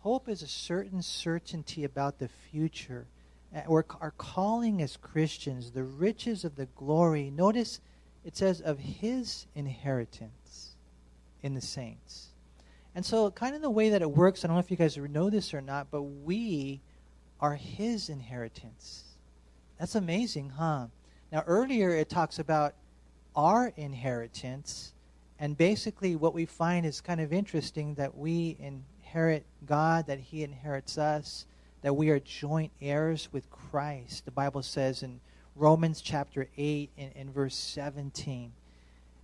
Hope 0.00 0.28
is 0.28 0.42
a 0.42 0.48
certain 0.48 1.00
certainty 1.02 1.84
about 1.84 2.18
the 2.18 2.28
future. 2.28 3.06
Eh, 3.54 3.62
or 3.66 3.86
our 4.00 4.10
calling 4.12 4.82
as 4.82 4.96
Christians, 4.96 5.70
the 5.70 5.84
riches 5.84 6.44
of 6.44 6.56
the 6.56 6.66
glory. 6.66 7.30
Notice 7.30 7.80
it 8.24 8.36
says 8.36 8.60
of 8.60 8.78
his 8.78 9.46
inheritance 9.54 10.74
in 11.42 11.54
the 11.54 11.60
saints. 11.60 12.28
And 12.94 13.04
so, 13.04 13.30
kind 13.30 13.54
of 13.54 13.62
the 13.62 13.70
way 13.70 13.90
that 13.90 14.02
it 14.02 14.10
works, 14.10 14.44
I 14.44 14.48
don't 14.48 14.56
know 14.56 14.60
if 14.60 14.70
you 14.70 14.76
guys 14.76 14.96
know 14.96 15.28
this 15.28 15.52
or 15.52 15.60
not, 15.60 15.90
but 15.90 16.02
we 16.02 16.80
are 17.40 17.54
his 17.54 18.08
inheritance. 18.08 19.04
That's 19.78 19.96
amazing, 19.96 20.50
huh? 20.50 20.86
Now, 21.32 21.42
earlier 21.46 21.90
it 21.90 22.08
talks 22.08 22.38
about 22.38 22.74
our 23.34 23.72
inheritance, 23.76 24.92
and 25.38 25.56
basically 25.56 26.14
what 26.14 26.34
we 26.34 26.46
find 26.46 26.86
is 26.86 27.00
kind 27.00 27.20
of 27.20 27.32
interesting 27.32 27.94
that 27.94 28.16
we 28.16 28.56
inherit 28.60 29.44
God, 29.66 30.06
that 30.06 30.20
he 30.20 30.44
inherits 30.44 30.96
us, 30.96 31.46
that 31.82 31.94
we 31.94 32.10
are 32.10 32.20
joint 32.20 32.70
heirs 32.80 33.28
with 33.32 33.50
Christ. 33.50 34.24
The 34.24 34.30
Bible 34.30 34.62
says 34.62 35.02
in 35.02 35.20
Romans 35.56 36.00
chapter 36.00 36.48
8 36.56 36.90
and, 36.98 37.10
and 37.16 37.34
verse 37.34 37.54
17. 37.54 38.52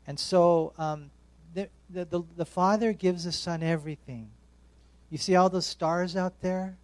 And 0.07 0.19
so 0.19 0.73
um, 0.79 1.11
the, 1.55 1.69
the, 1.89 2.05
the, 2.05 2.23
the 2.37 2.45
Father 2.45 2.93
gives 2.93 3.25
the 3.25 3.33
Son 3.33 3.63
everything. 3.63 4.31
You 5.11 5.19
see 5.19 5.35
all 5.37 5.49
those 5.49 5.67
stars 5.67 6.17
out 6.17 6.41
there? 6.41 6.77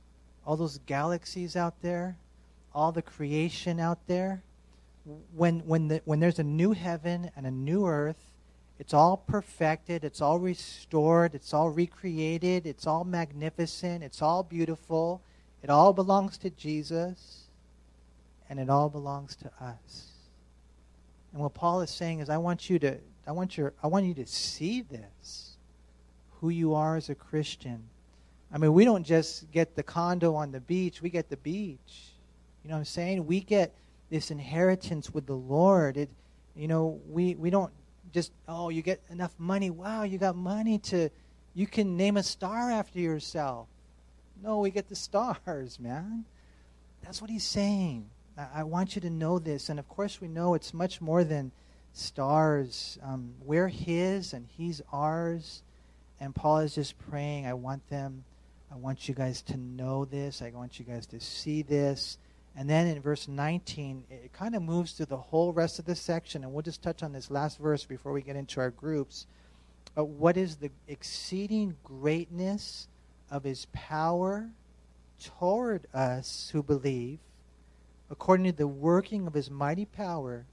All 0.46 0.56
those 0.56 0.78
galaxies 0.86 1.56
out 1.56 1.74
there? 1.82 2.16
All 2.74 2.92
the 2.92 3.02
creation 3.02 3.80
out 3.80 3.98
there? 4.06 4.42
when, 5.34 5.60
when, 5.60 5.88
the, 5.88 6.02
when 6.04 6.20
there's 6.20 6.38
a 6.38 6.44
new 6.44 6.72
heaven 6.72 7.30
and 7.36 7.46
a 7.46 7.50
new 7.50 7.86
earth, 7.86 8.32
it's 8.78 8.92
all 8.92 9.16
perfected, 9.16 10.04
it's 10.04 10.20
all 10.20 10.38
restored, 10.38 11.34
it's 11.34 11.54
all 11.54 11.70
recreated, 11.70 12.66
it's 12.66 12.86
all 12.86 13.04
magnificent, 13.04 14.02
it's 14.02 14.20
all 14.20 14.42
beautiful. 14.42 15.22
It 15.62 15.70
all 15.70 15.92
belongs 15.92 16.36
to 16.38 16.50
Jesus, 16.50 17.45
and 18.48 18.58
it 18.58 18.70
all 18.70 18.88
belongs 18.88 19.36
to 19.36 19.50
us. 19.60 20.12
And 21.32 21.42
what 21.42 21.54
Paul 21.54 21.80
is 21.82 21.90
saying 21.90 22.20
is 22.20 22.30
I 22.30 22.38
want 22.38 22.70
you 22.70 22.78
to 22.80 22.98
I 23.26 23.32
want 23.32 23.56
your 23.56 23.72
I 23.82 23.88
want 23.88 24.06
you 24.06 24.14
to 24.14 24.26
see 24.26 24.82
this. 24.82 25.56
Who 26.40 26.50
you 26.50 26.74
are 26.74 26.96
as 26.96 27.08
a 27.08 27.14
Christian. 27.14 27.82
I 28.52 28.58
mean, 28.58 28.72
we 28.74 28.84
don't 28.84 29.04
just 29.04 29.50
get 29.50 29.74
the 29.74 29.82
condo 29.82 30.34
on 30.34 30.52
the 30.52 30.60
beach, 30.60 31.02
we 31.02 31.10
get 31.10 31.28
the 31.28 31.36
beach. 31.38 32.12
You 32.62 32.70
know 32.70 32.76
what 32.76 32.80
I'm 32.80 32.84
saying? 32.84 33.26
We 33.26 33.40
get 33.40 33.74
this 34.10 34.30
inheritance 34.30 35.10
with 35.10 35.26
the 35.26 35.34
Lord. 35.34 35.96
It 35.96 36.10
you 36.54 36.68
know, 36.68 37.00
we 37.08 37.34
we 37.34 37.50
don't 37.50 37.72
just 38.12 38.32
oh, 38.48 38.70
you 38.70 38.82
get 38.82 39.00
enough 39.10 39.34
money. 39.38 39.70
Wow, 39.70 40.04
you 40.04 40.18
got 40.18 40.36
money 40.36 40.78
to 40.78 41.10
you 41.54 41.66
can 41.66 41.96
name 41.96 42.16
a 42.16 42.22
star 42.22 42.70
after 42.70 42.98
yourself. 42.98 43.66
No, 44.42 44.60
we 44.60 44.70
get 44.70 44.88
the 44.88 44.96
stars, 44.96 45.80
man. 45.80 46.24
That's 47.02 47.20
what 47.20 47.30
he's 47.30 47.44
saying. 47.44 48.08
I, 48.36 48.62
want 48.64 48.94
you 48.94 49.00
to 49.02 49.10
know 49.10 49.38
this. 49.38 49.68
And 49.68 49.78
of 49.78 49.88
course, 49.88 50.20
we 50.20 50.28
know 50.28 50.54
it's 50.54 50.74
much 50.74 51.00
more 51.00 51.24
than 51.24 51.52
stars. 51.92 52.98
Um, 53.02 53.34
we're 53.42 53.68
his 53.68 54.32
and 54.32 54.46
he's 54.56 54.82
ours. 54.92 55.62
And 56.20 56.34
Paul 56.34 56.58
is 56.58 56.74
just 56.74 56.98
praying, 57.10 57.46
I 57.46 57.54
want 57.54 57.88
them, 57.88 58.24
I 58.72 58.76
want 58.76 59.08
you 59.08 59.14
guys 59.14 59.42
to 59.42 59.56
know 59.56 60.04
this. 60.04 60.42
I 60.42 60.50
want 60.50 60.78
you 60.78 60.84
guys 60.84 61.06
to 61.08 61.20
see 61.20 61.62
this. 61.62 62.18
And 62.56 62.68
then 62.68 62.86
in 62.86 63.00
verse 63.02 63.28
19, 63.28 64.04
it 64.10 64.32
kind 64.32 64.54
of 64.54 64.62
moves 64.62 64.92
through 64.92 65.06
the 65.06 65.16
whole 65.16 65.52
rest 65.52 65.78
of 65.78 65.84
the 65.84 65.94
section. 65.94 66.42
And 66.42 66.52
we'll 66.52 66.62
just 66.62 66.82
touch 66.82 67.02
on 67.02 67.12
this 67.12 67.30
last 67.30 67.58
verse 67.58 67.84
before 67.84 68.12
we 68.12 68.22
get 68.22 68.36
into 68.36 68.60
our 68.60 68.70
groups. 68.70 69.26
What 69.94 70.36
is 70.36 70.56
the 70.56 70.70
exceeding 70.88 71.76
greatness 71.84 72.88
of 73.30 73.44
his 73.44 73.66
power 73.72 74.50
toward 75.22 75.86
us 75.94 76.50
who 76.52 76.62
believe, 76.62 77.18
according 78.10 78.46
to 78.46 78.52
the 78.52 78.66
working 78.66 79.26
of 79.26 79.34
his 79.34 79.50
mighty 79.50 79.84
power, 79.84 80.46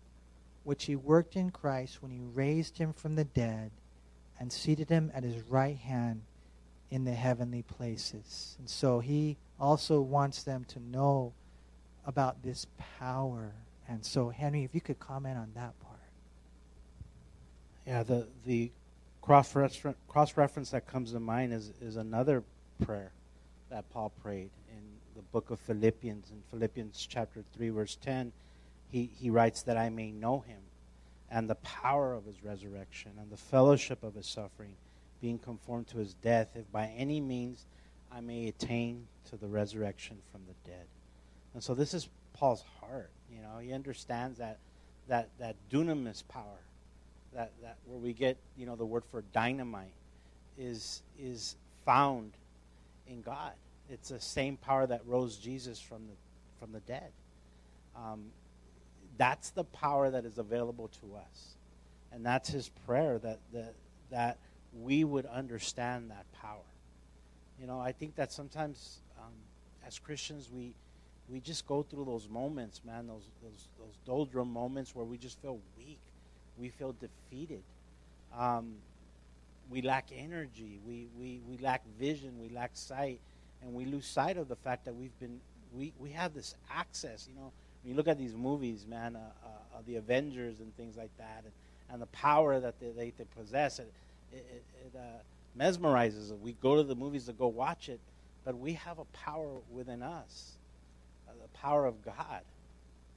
which 0.64 0.86
he 0.86 0.96
worked 0.96 1.36
in 1.36 1.50
Christ 1.52 2.02
when 2.02 2.12
he 2.12 2.20
raised 2.20 2.78
him 2.78 2.94
from 2.94 3.16
the 3.16 3.26
dead 3.26 3.72
and 4.40 4.52
seated 4.52 4.90
him 4.90 5.12
at 5.14 5.24
his 5.24 5.42
right 5.44 5.78
hand 5.78 6.22
in 6.90 7.06
the 7.06 7.14
heavenly 7.14 7.62
places. 7.62 8.56
And 8.60 8.70
so 8.70 9.00
he 9.00 9.38
also 9.60 10.02
wants 10.02 10.44
them 10.44 10.64
to 10.66 10.80
know 10.80 11.34
about 12.06 12.44
this 12.44 12.68
power. 13.00 13.54
And 13.88 14.06
so, 14.06 14.30
Henry, 14.30 14.64
if 14.64 14.74
you 14.74 14.82
could 14.82 15.00
comment 15.00 15.38
on 15.38 15.52
that 15.56 15.80
part. 15.80 15.94
Yeah, 17.86 18.04
the, 18.04 18.28
the 18.46 18.72
cross 19.22 19.56
reference 19.56 20.72
that 20.72 20.88
comes 20.88 21.12
to 21.12 21.20
mind 21.20 21.54
is, 21.54 21.74
is 21.82 21.98
another 21.98 22.44
prayer 22.84 23.12
that 23.70 23.90
Paul 23.90 24.12
prayed 24.22 24.50
book 25.34 25.50
of 25.50 25.60
Philippians. 25.60 26.30
In 26.32 26.42
Philippians 26.52 27.06
chapter 27.10 27.44
3, 27.58 27.70
verse 27.70 27.98
10, 28.02 28.32
he, 28.90 29.10
he 29.20 29.30
writes 29.30 29.64
that 29.64 29.76
I 29.76 29.90
may 29.90 30.12
know 30.12 30.40
him 30.40 30.62
and 31.30 31.50
the 31.50 31.56
power 31.56 32.14
of 32.14 32.26
his 32.26 32.44
resurrection 32.44 33.12
and 33.20 33.32
the 33.32 33.38
fellowship 33.38 34.04
of 34.04 34.14
his 34.14 34.28
suffering, 34.28 34.76
being 35.20 35.40
conformed 35.40 35.88
to 35.88 35.98
his 35.98 36.14
death, 36.14 36.50
if 36.56 36.72
by 36.72 36.88
any 36.96 37.20
means 37.20 37.66
I 38.12 38.22
may 38.22 38.48
attain 38.48 39.08
to 39.32 39.36
the 39.36 39.48
resurrection 39.48 40.18
from 40.32 40.42
the 40.48 40.70
dead. 40.70 40.86
And 41.56 41.64
so 41.64 41.74
this 41.74 41.96
is 41.96 42.08
Paul's 42.34 42.64
heart. 42.80 43.10
You 43.32 43.42
know, 43.42 43.58
he 43.58 43.74
understands 43.74 44.38
that 44.38 44.60
that 45.08 45.30
that 45.40 45.56
dunamis 45.72 46.24
power, 46.28 46.62
that 47.34 47.52
that 47.64 47.78
where 47.86 47.98
we 47.98 48.14
get 48.14 48.38
you 48.56 48.68
know 48.68 48.76
the 48.76 48.86
word 48.86 49.04
for 49.10 49.24
dynamite, 49.34 49.96
is 50.58 51.02
is 51.20 51.56
found 51.84 52.34
in 53.08 53.22
God. 53.24 53.54
It's 53.90 54.10
the 54.10 54.20
same 54.20 54.58
power 54.58 54.88
that 54.88 55.02
rose 55.06 55.38
Jesus 55.38 55.80
from 55.80 56.08
the 56.08 56.14
from 56.60 56.72
the 56.72 56.80
dead. 56.82 57.12
Um, 57.96 58.26
that's 59.18 59.50
the 59.52 59.64
power 59.64 60.10
that 60.10 60.26
is 60.26 60.38
available 60.38 60.90
to 61.02 61.16
us, 61.16 61.56
and 62.12 62.26
that's 62.26 62.50
his 62.50 62.70
prayer 62.86 63.20
that 63.20 63.40
that 63.54 63.74
that 64.12 64.38
we 64.82 65.04
would 65.04 65.26
understand 65.26 66.12
that 66.12 66.26
power. 66.42 66.58
You 67.60 67.68
know, 67.68 67.80
I 67.80 67.92
think 67.92 68.16
that 68.16 68.32
sometimes 68.32 69.02
um, 69.20 69.34
as 69.86 70.00
Christians 70.00 70.50
we 70.52 70.74
we 71.30 71.40
just 71.40 71.68
go 71.68 71.84
through 71.84 72.06
those 72.06 72.28
moments, 72.30 72.82
man, 72.86 73.08
those 73.08 73.30
those 73.42 73.68
those 73.78 73.98
doldrum 74.06 74.52
moments 74.52 74.96
where 74.96 75.06
we 75.06 75.18
just 75.18 75.42
feel 75.42 75.60
weak, 75.78 76.00
we 76.58 76.70
feel 76.70 76.96
defeated. 77.00 77.64
Um, 78.36 78.76
we 79.70 79.82
lack 79.82 80.10
energy, 80.16 80.80
we, 80.86 81.08
we, 81.18 81.40
we 81.48 81.58
lack 81.58 81.84
vision, 82.00 82.40
we 82.42 82.50
lack 82.50 82.72
sight, 82.74 83.20
and 83.64 83.74
we 83.74 83.86
lose 83.86 84.06
sight 84.06 84.38
of 84.38 84.48
the 84.48 84.56
fact 84.56 84.86
that 84.86 84.96
we've 84.96 85.18
been 85.20 85.40
we, 85.74 85.94
we 86.00 86.12
have 86.12 86.34
this 86.34 86.56
access. 86.70 87.28
You 87.28 87.36
know, 87.36 87.52
when 87.82 87.92
you 87.92 87.96
look 87.96 88.08
at 88.08 88.18
these 88.18 88.36
movies, 88.36 88.86
man, 88.88 89.16
uh, 89.16 89.20
uh, 89.46 89.80
the 89.88 89.96
Avengers 89.96 90.60
and 90.60 90.76
things 90.78 90.98
like 90.98 91.16
that, 91.18 91.44
and, 91.44 91.54
and 91.92 92.02
the 92.02 92.08
power 92.08 92.60
that 92.60 92.80
they, 92.80 92.92
they, 92.92 93.14
they 93.18 93.26
possess, 93.36 93.80
it, 93.80 93.92
it, 94.32 94.64
it 94.86 94.96
uh, 94.96 95.60
mesmerizes 95.60 96.32
us. 96.32 96.38
We 96.42 96.54
go 96.54 96.76
to 96.76 96.84
the 96.84 96.96
movies 96.96 97.26
to 97.26 97.34
go 97.34 97.48
watch 97.48 97.90
it, 97.90 98.00
but 98.46 98.58
we 98.58 98.74
have 98.74 99.00
a 99.00 99.06
power 99.06 99.50
within 99.72 100.04
us, 100.04 100.58
uh, 101.28 101.32
the 101.42 101.48
power 101.58 101.86
of 101.86 102.04
God, 102.04 102.42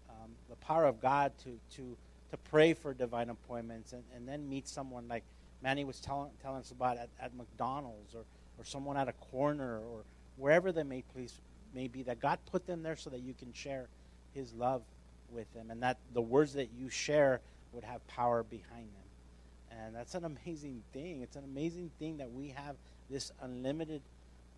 um, 0.09 0.30
the 0.48 0.56
power 0.56 0.87
of 0.87 1.00
God 1.00 1.32
to 1.44 1.59
to 1.76 1.96
to 2.30 2.37
pray 2.50 2.74
for 2.74 2.92
divine 2.92 3.30
appointments 3.30 3.92
and, 3.92 4.02
and 4.14 4.26
then 4.26 4.48
meet 4.48 4.66
someone 4.66 5.06
like 5.09 5.22
Manny 5.62 5.85
was 5.85 6.00
telling, 6.00 6.30
telling 6.42 6.59
us 6.59 6.70
about 6.70 6.98
at, 6.98 7.09
at 7.20 7.35
McDonald's 7.37 8.14
or, 8.14 8.24
or 8.59 8.64
someone 8.64 8.96
at 8.96 9.09
a 9.09 9.12
corner 9.12 9.78
or 9.78 10.02
wherever 10.37 10.72
they 10.72 10.83
may 10.83 11.03
please 11.12 11.40
may 11.75 11.88
be, 11.88 12.03
that 12.05 12.20
God 12.20 12.38
put 12.51 12.66
them 12.66 12.83
there 12.83 12.96
so 12.96 13.11
that 13.11 13.20
you 13.20 13.35
can 13.35 13.53
share 13.53 13.88
His 14.35 14.53
love 14.55 14.83
with 15.31 15.53
them, 15.55 15.70
and 15.70 15.83
that 15.83 15.99
the 16.14 16.20
words 16.20 16.55
that 16.55 16.68
you 16.79 16.88
share 16.88 17.40
would 17.72 17.85
have 17.85 18.07
power 18.07 18.42
behind 18.42 18.87
them. 18.87 19.79
And 19.79 19.94
that's 19.94 20.14
an 20.14 20.25
amazing 20.25 20.83
thing. 20.92 21.20
It's 21.22 21.37
an 21.37 21.44
amazing 21.44 21.90
thing 21.99 22.16
that 22.18 22.31
we 22.31 22.49
have 22.49 22.77
this 23.11 23.33
unlimited 23.42 24.01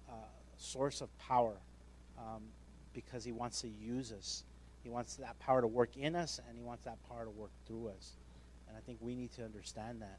uh, 0.08 0.12
source 0.56 1.00
of 1.00 1.08
power 1.18 1.54
um, 2.18 2.42
because 2.94 3.24
He 3.24 3.32
wants 3.32 3.60
to 3.62 3.68
use 3.68 4.12
us. 4.12 4.44
He 4.84 4.90
wants 4.90 5.16
that 5.16 5.38
power 5.40 5.60
to 5.60 5.66
work 5.66 5.96
in 5.96 6.14
us, 6.14 6.40
and 6.46 6.56
He 6.56 6.62
wants 6.62 6.84
that 6.84 6.98
power 7.08 7.24
to 7.24 7.30
work 7.30 7.50
through 7.66 7.88
us. 7.88 8.12
And 8.68 8.76
I 8.76 8.80
think 8.80 8.98
we 9.00 9.14
need 9.14 9.32
to 9.32 9.44
understand 9.44 10.02
that 10.02 10.18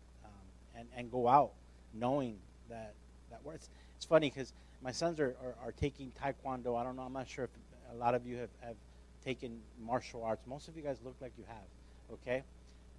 and, 0.80 0.88
and 0.96 1.12
go 1.12 1.28
out 1.28 1.52
knowing 1.94 2.38
that 2.70 2.94
that 3.30 3.44
works. 3.44 3.70
It's 3.98 4.06
funny 4.06 4.30
because 4.30 4.54
my 4.82 4.92
sons 4.92 5.20
are, 5.20 5.36
are, 5.44 5.68
are, 5.68 5.72
taking 5.74 6.12
taekwondo. 6.22 6.80
I 6.80 6.84
don't 6.84 6.96
know. 6.96 7.04
I'm 7.04 7.14
not 7.14 7.28
sure 7.28 7.46
if 7.46 7.50
a 7.92 7.96
lot 7.96 8.16
of 8.16 8.26
you 8.26 8.38
have, 8.38 8.50
have 8.62 8.76
taken 9.24 9.60
martial 9.80 10.24
arts. 10.24 10.46
Most 10.48 10.68
of 10.68 10.78
you 10.78 10.84
guys 10.84 10.98
look 11.04 11.16
like 11.22 11.34
you 11.38 11.44
have. 11.48 12.14
Okay, 12.14 12.44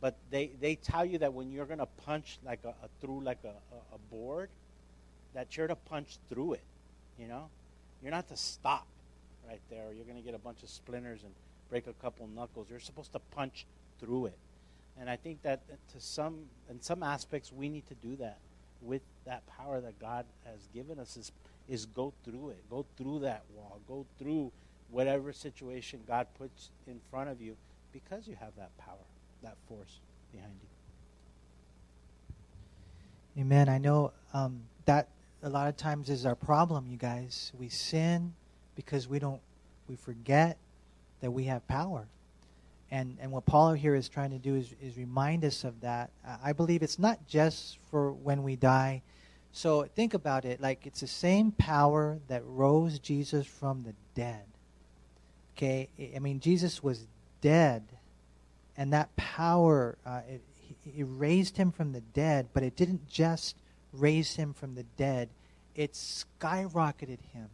but 0.01 0.17
they 0.31 0.51
they 0.61 0.75
tell 0.77 1.05
you 1.05 1.19
that 1.19 1.33
when 1.33 1.51
you're 1.51 1.67
gonna 1.67 1.89
punch 2.05 2.39
like 2.45 2.61
a, 2.65 2.69
a 2.69 2.89
through 3.01 3.23
like 3.23 3.43
a, 3.45 3.49
a, 3.49 3.95
a 3.95 3.99
board, 4.11 4.51
that 5.35 5.57
you're 5.57 5.67
to 5.67 5.77
punch 5.77 6.19
through 6.29 6.55
it. 6.55 6.65
You 7.19 7.29
know, 7.29 7.49
you're 8.03 8.13
not 8.13 8.29
to 8.29 8.37
stop 8.37 8.87
right 9.49 9.61
there. 9.71 9.93
You're 9.95 10.07
gonna 10.07 10.21
get 10.21 10.35
a 10.35 10.39
bunch 10.39 10.63
of 10.63 10.69
splinters 10.69 11.23
and 11.23 11.33
break 11.71 11.87
a 11.87 11.93
couple 11.95 12.29
knuckles. 12.29 12.67
You're 12.69 12.81
supposed 12.81 13.13
to 13.13 13.21
punch 13.31 13.67
through 14.01 14.27
it. 14.27 14.39
And 15.01 15.09
I 15.09 15.17
think 15.17 15.43
that 15.43 15.63
uh, 15.71 15.77
to 15.95 16.01
some, 16.01 16.41
in 16.69 16.83
some 16.83 17.03
aspects, 17.03 17.53
we 17.53 17.69
need 17.69 17.87
to 17.87 17.95
do 17.95 18.17
that 18.17 18.39
with 18.83 19.03
that 19.25 19.47
power 19.47 19.81
that 19.81 19.90
God 20.11 20.25
has 20.45 20.67
given 20.75 20.99
us 20.99 21.17
is, 21.17 21.31
is 21.69 21.87
go 21.87 22.13
through 22.25 22.51
it. 22.51 22.69
Go 22.69 22.85
through 22.97 23.21
that 23.21 23.45
wall. 23.55 23.81
Go 23.87 24.05
through 24.19 24.51
whatever 24.91 25.33
situation 25.33 26.01
God 26.07 26.27
puts 26.37 26.71
in 26.89 27.01
front 27.11 27.31
of 27.31 27.41
you 27.41 27.57
because 27.93 28.27
you 28.27 28.35
have 28.41 28.51
that 28.57 28.77
power, 28.77 29.07
that 29.43 29.55
force 29.69 30.01
behind 30.33 30.55
you. 33.37 33.43
Amen. 33.43 33.69
I 33.69 33.79
know 33.79 34.13
um, 34.35 34.63
that 34.85 35.09
a 35.45 35.49
lot 35.49 35.69
of 35.69 35.77
times 35.77 36.11
is 36.11 36.27
our 36.27 36.35
problem, 36.35 36.89
you 36.89 36.97
guys. 36.97 37.53
We 37.57 37.69
sin 37.69 38.35
because 38.75 39.07
we 39.07 39.21
don't, 39.21 39.41
we 39.89 39.95
forget 39.95 40.59
that 41.21 41.31
we 41.31 41.45
have 41.45 41.67
power 41.69 42.09
and 42.91 43.17
and 43.21 43.31
what 43.31 43.47
Paul 43.47 43.73
here 43.73 43.95
is 43.95 44.09
trying 44.09 44.31
to 44.31 44.39
do 44.39 44.57
is 44.57 44.75
is 44.83 44.97
remind 44.97 45.45
us 45.45 45.63
of 45.65 45.81
that. 45.81 46.11
I 46.43 46.53
believe 46.53 46.83
it's 46.83 46.99
not 46.99 47.25
just 47.29 47.79
for 47.91 48.13
when 48.13 48.43
we 48.43 48.57
die. 48.57 49.03
So 49.53 49.83
think 49.83 50.15
about 50.15 50.45
it 50.45 50.61
like 50.61 50.87
it's 50.87 51.01
the 51.01 51.07
same 51.07 51.53
power 51.53 52.19
that 52.29 52.43
rose 52.47 52.99
Jesus 52.99 53.47
from 53.47 53.83
the 53.83 53.95
dead. 54.15 54.45
Okay, 55.57 55.89
I 56.15 56.19
mean 56.21 56.41
Jesus 56.41 56.83
was 56.83 57.07
dead, 57.41 57.85
and 58.77 58.93
that 58.93 59.15
power 59.17 59.99
uh, 60.07 60.21
it, 60.29 60.43
it 60.97 61.07
raised 61.09 61.57
him 61.57 61.73
from 61.73 61.93
the 61.93 62.01
dead. 62.01 62.49
But 62.53 62.63
it 62.63 62.77
didn't 62.77 63.09
just 63.09 63.57
raise 63.93 64.37
him 64.37 64.55
from 64.55 64.77
the 64.77 64.85
dead; 64.97 65.29
it 65.75 65.93
skyrocketed 65.93 67.21
him 67.33 67.51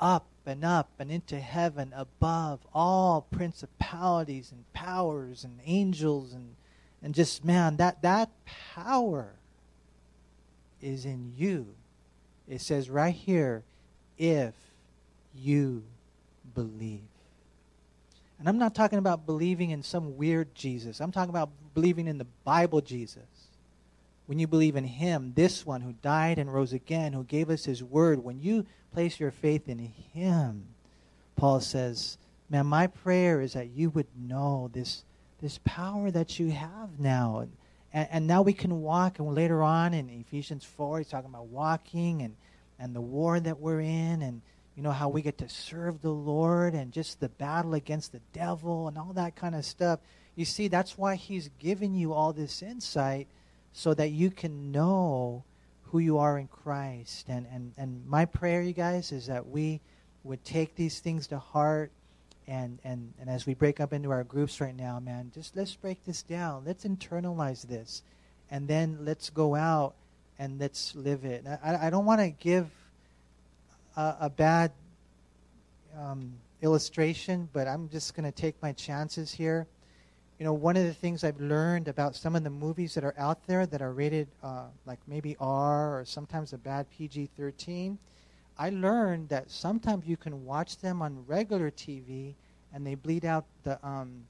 up 0.00 0.26
and 0.44 0.64
up 0.64 0.90
and 0.98 1.10
into 1.10 1.38
heaven 1.38 1.92
above 1.94 2.60
all 2.74 3.28
principalities 3.30 4.50
and 4.50 4.70
powers 4.72 5.44
and 5.44 5.60
angels 5.64 6.32
and 6.32 6.56
and 7.02 7.14
just 7.14 7.44
man 7.44 7.76
that 7.76 8.02
that 8.02 8.30
power 8.74 9.34
is 10.82 11.04
in 11.04 11.32
you. 11.36 11.74
It 12.48 12.60
says 12.60 12.90
right 12.90 13.14
here 13.14 13.62
if 14.18 14.54
you 15.34 15.84
believe. 16.54 17.00
And 18.38 18.48
i'm 18.48 18.58
not 18.58 18.74
talking 18.74 18.98
about 18.98 19.24
believing 19.24 19.70
in 19.70 19.82
some 19.82 20.16
weird 20.16 20.54
jesus. 20.54 21.00
I'm 21.00 21.12
talking 21.12 21.30
about 21.30 21.50
believing 21.74 22.06
in 22.06 22.18
the 22.18 22.26
bible 22.44 22.80
jesus. 22.80 23.22
When 24.26 24.38
you 24.38 24.46
believe 24.46 24.76
in 24.76 24.84
him 24.84 25.32
this 25.34 25.64
one 25.64 25.80
who 25.80 25.94
died 26.02 26.38
and 26.38 26.52
rose 26.52 26.72
again 26.72 27.12
who 27.12 27.24
gave 27.24 27.50
us 27.50 27.64
his 27.64 27.82
word 27.82 28.22
when 28.22 28.40
you 28.40 28.66
place 28.92 29.18
your 29.18 29.30
faith 29.30 29.68
in 29.68 29.78
him 29.78 30.66
paul 31.36 31.60
says 31.60 32.18
man 32.50 32.66
my 32.66 32.86
prayer 32.86 33.40
is 33.40 33.54
that 33.54 33.70
you 33.70 33.90
would 33.90 34.06
know 34.16 34.70
this 34.72 35.04
this 35.42 35.58
power 35.64 36.10
that 36.10 36.38
you 36.38 36.50
have 36.52 36.98
now. 36.98 37.40
And, 37.40 37.52
and 37.92 38.26
now 38.26 38.42
we 38.42 38.52
can 38.52 38.80
walk. 38.80 39.18
And 39.18 39.34
later 39.34 39.62
on 39.62 39.94
in 39.94 40.08
Ephesians 40.08 40.64
4, 40.64 40.98
he's 40.98 41.08
talking 41.08 41.30
about 41.30 41.46
walking 41.46 42.22
and, 42.22 42.36
and 42.78 42.94
the 42.94 43.00
war 43.00 43.38
that 43.38 43.60
we're 43.60 43.80
in 43.80 44.22
and, 44.22 44.40
you 44.76 44.82
know, 44.82 44.92
how 44.92 45.08
we 45.08 45.20
get 45.20 45.38
to 45.38 45.48
serve 45.48 46.00
the 46.00 46.10
Lord 46.10 46.74
and 46.74 46.92
just 46.92 47.20
the 47.20 47.28
battle 47.28 47.74
against 47.74 48.12
the 48.12 48.20
devil 48.32 48.88
and 48.88 48.96
all 48.96 49.12
that 49.14 49.36
kind 49.36 49.54
of 49.54 49.64
stuff. 49.64 50.00
You 50.34 50.46
see, 50.46 50.68
that's 50.68 50.96
why 50.96 51.16
he's 51.16 51.50
giving 51.58 51.94
you 51.94 52.14
all 52.14 52.32
this 52.32 52.62
insight 52.62 53.28
so 53.74 53.92
that 53.94 54.08
you 54.08 54.30
can 54.30 54.72
know 54.72 55.44
who 55.84 55.98
you 55.98 56.18
are 56.18 56.38
in 56.38 56.48
Christ. 56.48 57.28
And, 57.28 57.46
and, 57.52 57.72
and 57.76 58.06
my 58.06 58.24
prayer, 58.24 58.62
you 58.62 58.72
guys, 58.72 59.12
is 59.12 59.26
that 59.26 59.48
we 59.48 59.80
would 60.24 60.42
take 60.44 60.74
these 60.74 61.00
things 61.00 61.26
to 61.26 61.38
heart 61.38 61.92
and, 62.52 62.80
and, 62.84 63.14
and 63.18 63.30
as 63.30 63.46
we 63.46 63.54
break 63.54 63.80
up 63.80 63.94
into 63.94 64.10
our 64.10 64.24
groups 64.24 64.60
right 64.60 64.76
now, 64.76 65.00
man, 65.00 65.32
just 65.34 65.56
let's 65.56 65.74
break 65.74 66.04
this 66.04 66.22
down. 66.22 66.64
Let's 66.66 66.84
internalize 66.84 67.66
this. 67.66 68.02
And 68.50 68.68
then 68.68 68.98
let's 69.06 69.30
go 69.30 69.54
out 69.54 69.94
and 70.38 70.60
let's 70.60 70.94
live 70.94 71.24
it. 71.24 71.46
I, 71.64 71.86
I 71.86 71.90
don't 71.90 72.04
want 72.04 72.20
to 72.20 72.28
give 72.28 72.68
a, 73.96 74.16
a 74.20 74.30
bad 74.30 74.70
um, 75.98 76.34
illustration, 76.60 77.48
but 77.54 77.66
I'm 77.66 77.88
just 77.88 78.14
going 78.14 78.30
to 78.30 78.42
take 78.42 78.60
my 78.60 78.72
chances 78.72 79.32
here. 79.32 79.66
You 80.38 80.44
know, 80.44 80.52
one 80.52 80.76
of 80.76 80.84
the 80.84 80.92
things 80.92 81.24
I've 81.24 81.40
learned 81.40 81.88
about 81.88 82.16
some 82.16 82.36
of 82.36 82.44
the 82.44 82.50
movies 82.50 82.92
that 82.96 83.04
are 83.04 83.14
out 83.16 83.46
there 83.46 83.64
that 83.64 83.80
are 83.80 83.94
rated 83.94 84.28
uh, 84.42 84.64
like 84.84 84.98
maybe 85.06 85.38
R 85.40 86.00
or 86.00 86.04
sometimes 86.04 86.52
a 86.52 86.58
bad 86.58 86.84
PG 86.90 87.30
13 87.34 87.96
I 88.58 88.70
learned 88.70 89.28
that 89.30 89.50
sometimes 89.50 90.06
you 90.06 90.16
can 90.16 90.44
watch 90.44 90.78
them 90.78 91.02
on 91.02 91.24
regular 91.26 91.70
TV 91.70 92.34
and 92.72 92.86
they 92.86 92.94
bleed 92.94 93.24
out 93.24 93.44
the 93.64 93.84
um, 93.86 94.24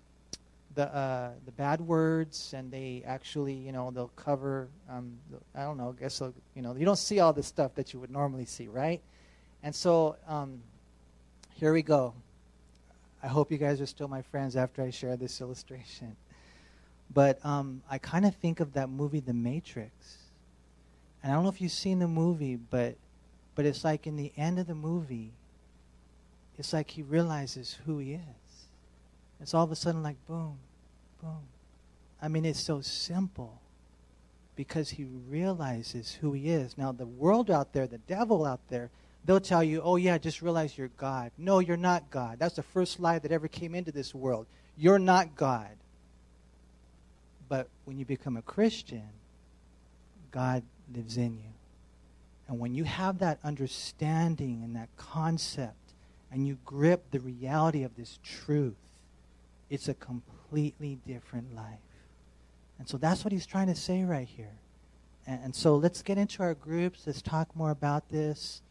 the 0.75 0.95
uh, 0.95 1.31
the 1.45 1.53
bad 1.53 1.81
words 1.81 2.55
and 2.57 2.71
they 2.71 3.03
actually 3.07 3.55
you 3.55 3.73
know 3.73 3.91
they'll 3.91 4.09
cover 4.17 4.69
um, 4.89 5.13
I 5.55 5.63
don't 5.63 5.77
know 5.77 5.95
I 5.97 6.01
guess 6.01 6.21
you 6.55 6.63
know 6.63 6.75
you 6.75 6.85
don't 6.85 6.99
see 6.99 7.21
all 7.21 7.33
the 7.33 7.43
stuff 7.43 7.75
that 7.75 7.93
you 7.93 8.01
would 8.01 8.11
normally 8.11 8.47
see 8.47 8.69
right? 8.69 9.01
And 9.63 9.75
so 9.75 10.17
um, 10.27 10.61
here 11.55 11.73
we 11.73 11.83
go. 11.83 12.15
I 13.23 13.29
hope 13.29 13.53
you 13.53 13.59
guys 13.59 13.81
are 13.81 13.87
still 13.87 14.09
my 14.09 14.23
friends 14.23 14.57
after 14.57 14.83
I 14.83 14.91
share 14.91 15.17
this 15.17 15.41
illustration. 15.41 16.17
But 17.15 17.45
um, 17.45 17.83
I 17.89 17.99
kind 17.99 18.25
of 18.25 18.35
think 18.35 18.59
of 18.59 18.73
that 18.73 18.89
movie 18.89 19.21
The 19.21 19.35
Matrix. 19.35 19.93
And 21.23 21.31
I 21.31 21.35
don't 21.37 21.45
know 21.45 21.51
if 21.51 21.61
you've 21.61 21.71
seen 21.71 22.01
the 22.01 22.09
movie 22.09 22.57
but 22.57 22.97
but 23.55 23.67
it's 23.67 23.85
like 23.85 24.07
in 24.07 24.17
the 24.17 24.33
end 24.37 24.59
of 24.59 24.67
the 24.67 24.75
movie, 24.75 25.33
it's 26.59 26.73
like 26.73 26.91
he 26.91 27.03
realizes 27.03 27.79
who 27.87 27.99
he 27.99 28.15
is. 28.15 28.21
It's 29.41 29.55
all 29.55 29.65
of 29.65 29.73
a 29.73 29.77
sudden 29.77 30.03
like 30.03 30.17
boom, 30.27 30.59
boom. 31.21 31.43
I 32.21 32.29
mean, 32.29 32.45
it's 32.45 32.61
so 32.61 32.81
simple 32.81 33.61
because 34.55 34.91
he 34.91 35.05
realizes 35.05 36.13
who 36.21 36.33
he 36.33 36.51
is. 36.51 36.79
Now, 36.79 36.93
the 36.93 37.07
world 37.07 37.51
out 37.51 37.73
there, 37.73 37.87
the 37.87 37.99
devil 37.99 38.45
out 38.45 38.61
there, 38.69 38.91
they'll 39.25 39.41
tell 39.41 39.65
you, 39.65 39.81
oh, 39.83 39.97
yeah, 39.97 40.19
just 40.19 40.43
realize 40.43 40.77
you're 40.77 40.91
God. 40.97 41.33
No, 41.37 41.59
you're 41.59 41.77
not 41.77 42.11
God. 42.11 42.39
That's 42.39 42.57
the 42.57 42.63
first 42.63 43.01
lie 43.01 43.19
that 43.19 43.33
ever 43.33 43.49
came 43.49 43.75
into 43.75 43.91
this 43.91 44.15
world. 44.15 44.47
You're 44.77 44.99
not 44.99 45.35
God. 45.35 45.77
But 47.49 47.69
when 47.85 47.99
you 47.99 48.05
become 48.05 48.37
a 48.37 48.43
Christian, 48.43 49.09
God 50.31 50.63
lives 50.95 51.17
in 51.17 51.37
you. 51.37 51.52
And 52.49 52.59
when 52.59 52.75
you 52.75 52.85
have 52.85 53.19
that 53.19 53.39
understanding 53.45 54.63
and 54.63 54.77
that 54.77 54.89
concept, 54.97 55.77
and 56.33 56.47
you 56.47 56.59
grip 56.65 57.11
the 57.11 57.21
reality 57.21 57.83
of 57.83 57.95
this 57.95 58.19
truth, 58.25 58.75
it's 59.69 59.89
a 59.89 59.95
completely 59.95 60.99
different 61.07 61.55
life. 61.55 61.79
And 62.79 62.89
so 62.89 62.97
that's 62.97 63.23
what 63.23 63.33
he's 63.33 63.47
trying 63.47 63.67
to 63.67 63.75
say 63.75 64.03
right 64.03 64.27
here. 64.27 64.57
And, 65.27 65.45
and 65.45 65.55
so 65.55 65.77
let's 65.77 66.03
get 66.03 66.17
into 66.17 66.43
our 66.43 66.55
groups. 66.55 67.03
Let's 67.07 67.21
talk 67.21 67.55
more 67.55 67.71
about 67.71 68.09
this. 68.09 68.63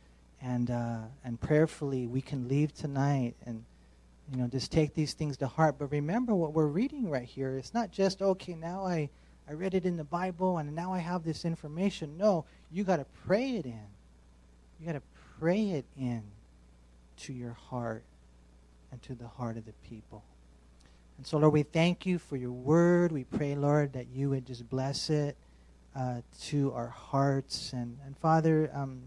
And, 0.41 0.71
uh, 0.71 1.01
and 1.23 1.39
prayerfully, 1.39 2.07
we 2.07 2.19
can 2.19 2.47
leave 2.47 2.73
tonight 2.73 3.36
and, 3.45 3.63
you 4.31 4.38
know, 4.38 4.47
just 4.47 4.71
take 4.71 4.95
these 4.95 5.13
things 5.13 5.38
to 5.38 5.47
heart. 5.47 5.75
But 5.77 5.91
remember 5.91 6.34
what 6.34 6.53
we're 6.53 6.65
reading 6.65 7.12
right 7.12 7.27
here. 7.27 7.57
It's 7.57 7.75
not 7.75 7.91
just, 7.91 8.23
okay, 8.23 8.55
now 8.55 8.88
I 8.88 9.10
I 9.49 9.54
read 9.54 9.73
it 9.73 9.86
in 9.86 9.97
the 9.97 10.04
Bible 10.04 10.58
and 10.58 10.73
now 10.73 10.93
I 10.93 10.99
have 10.99 11.23
this 11.23 11.45
information. 11.45 12.17
No, 12.17 12.45
you 12.71 12.84
got 12.84 12.97
to 12.97 13.06
pray 13.25 13.51
it 13.58 13.65
in. 13.65 13.88
You 14.80 14.86
got 14.86 14.93
to 14.93 15.01
pray 15.39 15.71
it 15.71 15.86
in 15.97 16.23
to 17.17 17.34
your 17.34 17.54
heart 17.54 18.04
and 18.91 19.01
to 19.04 19.15
the 19.15 19.27
heart 19.27 19.58
of 19.58 19.65
the 19.65 19.73
people. 19.88 20.23
And 21.17 21.27
so, 21.27 21.38
Lord, 21.38 21.54
we 21.54 21.63
thank 21.63 22.06
you 22.06 22.17
for 22.17 22.36
your 22.36 22.51
word. 22.51 23.12
We 23.12 23.25
pray, 23.25 23.56
Lord, 23.56 23.93
that 23.93 24.08
you 24.08 24.30
would 24.32 24.45
just 24.45 24.67
bless 24.69 25.10
it 25.10 25.38
uh, 25.95 26.21
to 26.45 26.73
our 26.73 26.88
hearts. 26.88 27.73
And, 27.73 27.97
and 28.06 28.17
Father, 28.17 28.71
um, 28.73 29.04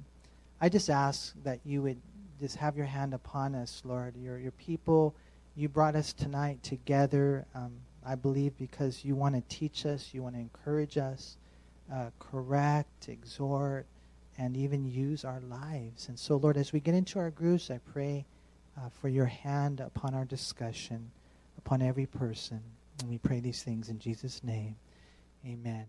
I 0.61 0.69
just 0.69 0.91
ask 0.91 1.35
that 1.43 1.61
you 1.65 1.83
would 1.83 2.01
just 2.41 2.57
have 2.57 2.77
your 2.77 2.87
hand 2.87 3.15
upon 3.15 3.55
us, 3.55 3.83
Lord. 3.85 4.17
Your, 4.17 4.39
your 4.39 4.53
people, 4.53 5.15
you 5.57 5.69
brought 5.69 5.97
us 5.97 6.13
tonight 6.13 6.63
together. 6.63 7.47
Um, 7.55 7.73
I 8.07 8.15
believe 8.15 8.57
because 8.59 9.05
you 9.05 9.15
want 9.15 9.35
to 9.35 9.57
teach 9.57 9.87
us, 9.87 10.11
you 10.13 10.23
want 10.23 10.35
to 10.35 10.41
encourage 10.41 10.99
us, 10.99 11.37
uh, 11.93 12.11
correct, 12.19 13.09
exhort, 13.09 13.87
and 14.39 14.57
even 14.57 14.85
use 14.85 15.25
our 15.25 15.41
lives. 15.41 16.09
And 16.09 16.19
so, 16.19 16.37
Lord, 16.37 16.57
as 16.57 16.73
we 16.73 16.81
get 16.81 16.95
into 16.95 17.19
our 17.19 17.31
groups, 17.31 17.71
I 17.71 17.79
pray 17.93 18.27
uh, 18.77 18.89
for 19.01 19.09
your 19.09 19.27
hand 19.27 19.81
upon 19.81 20.15
our 20.15 20.25
discussion, 20.25 21.11
upon 21.59 21.83
every 21.83 22.07
person. 22.07 22.61
And 23.01 23.09
we 23.09 23.19
pray 23.19 23.41
these 23.41 23.63
things 23.63 23.89
in 23.89 23.99
Jesus' 23.99 24.43
name. 24.43 24.77
Amen. 25.47 25.87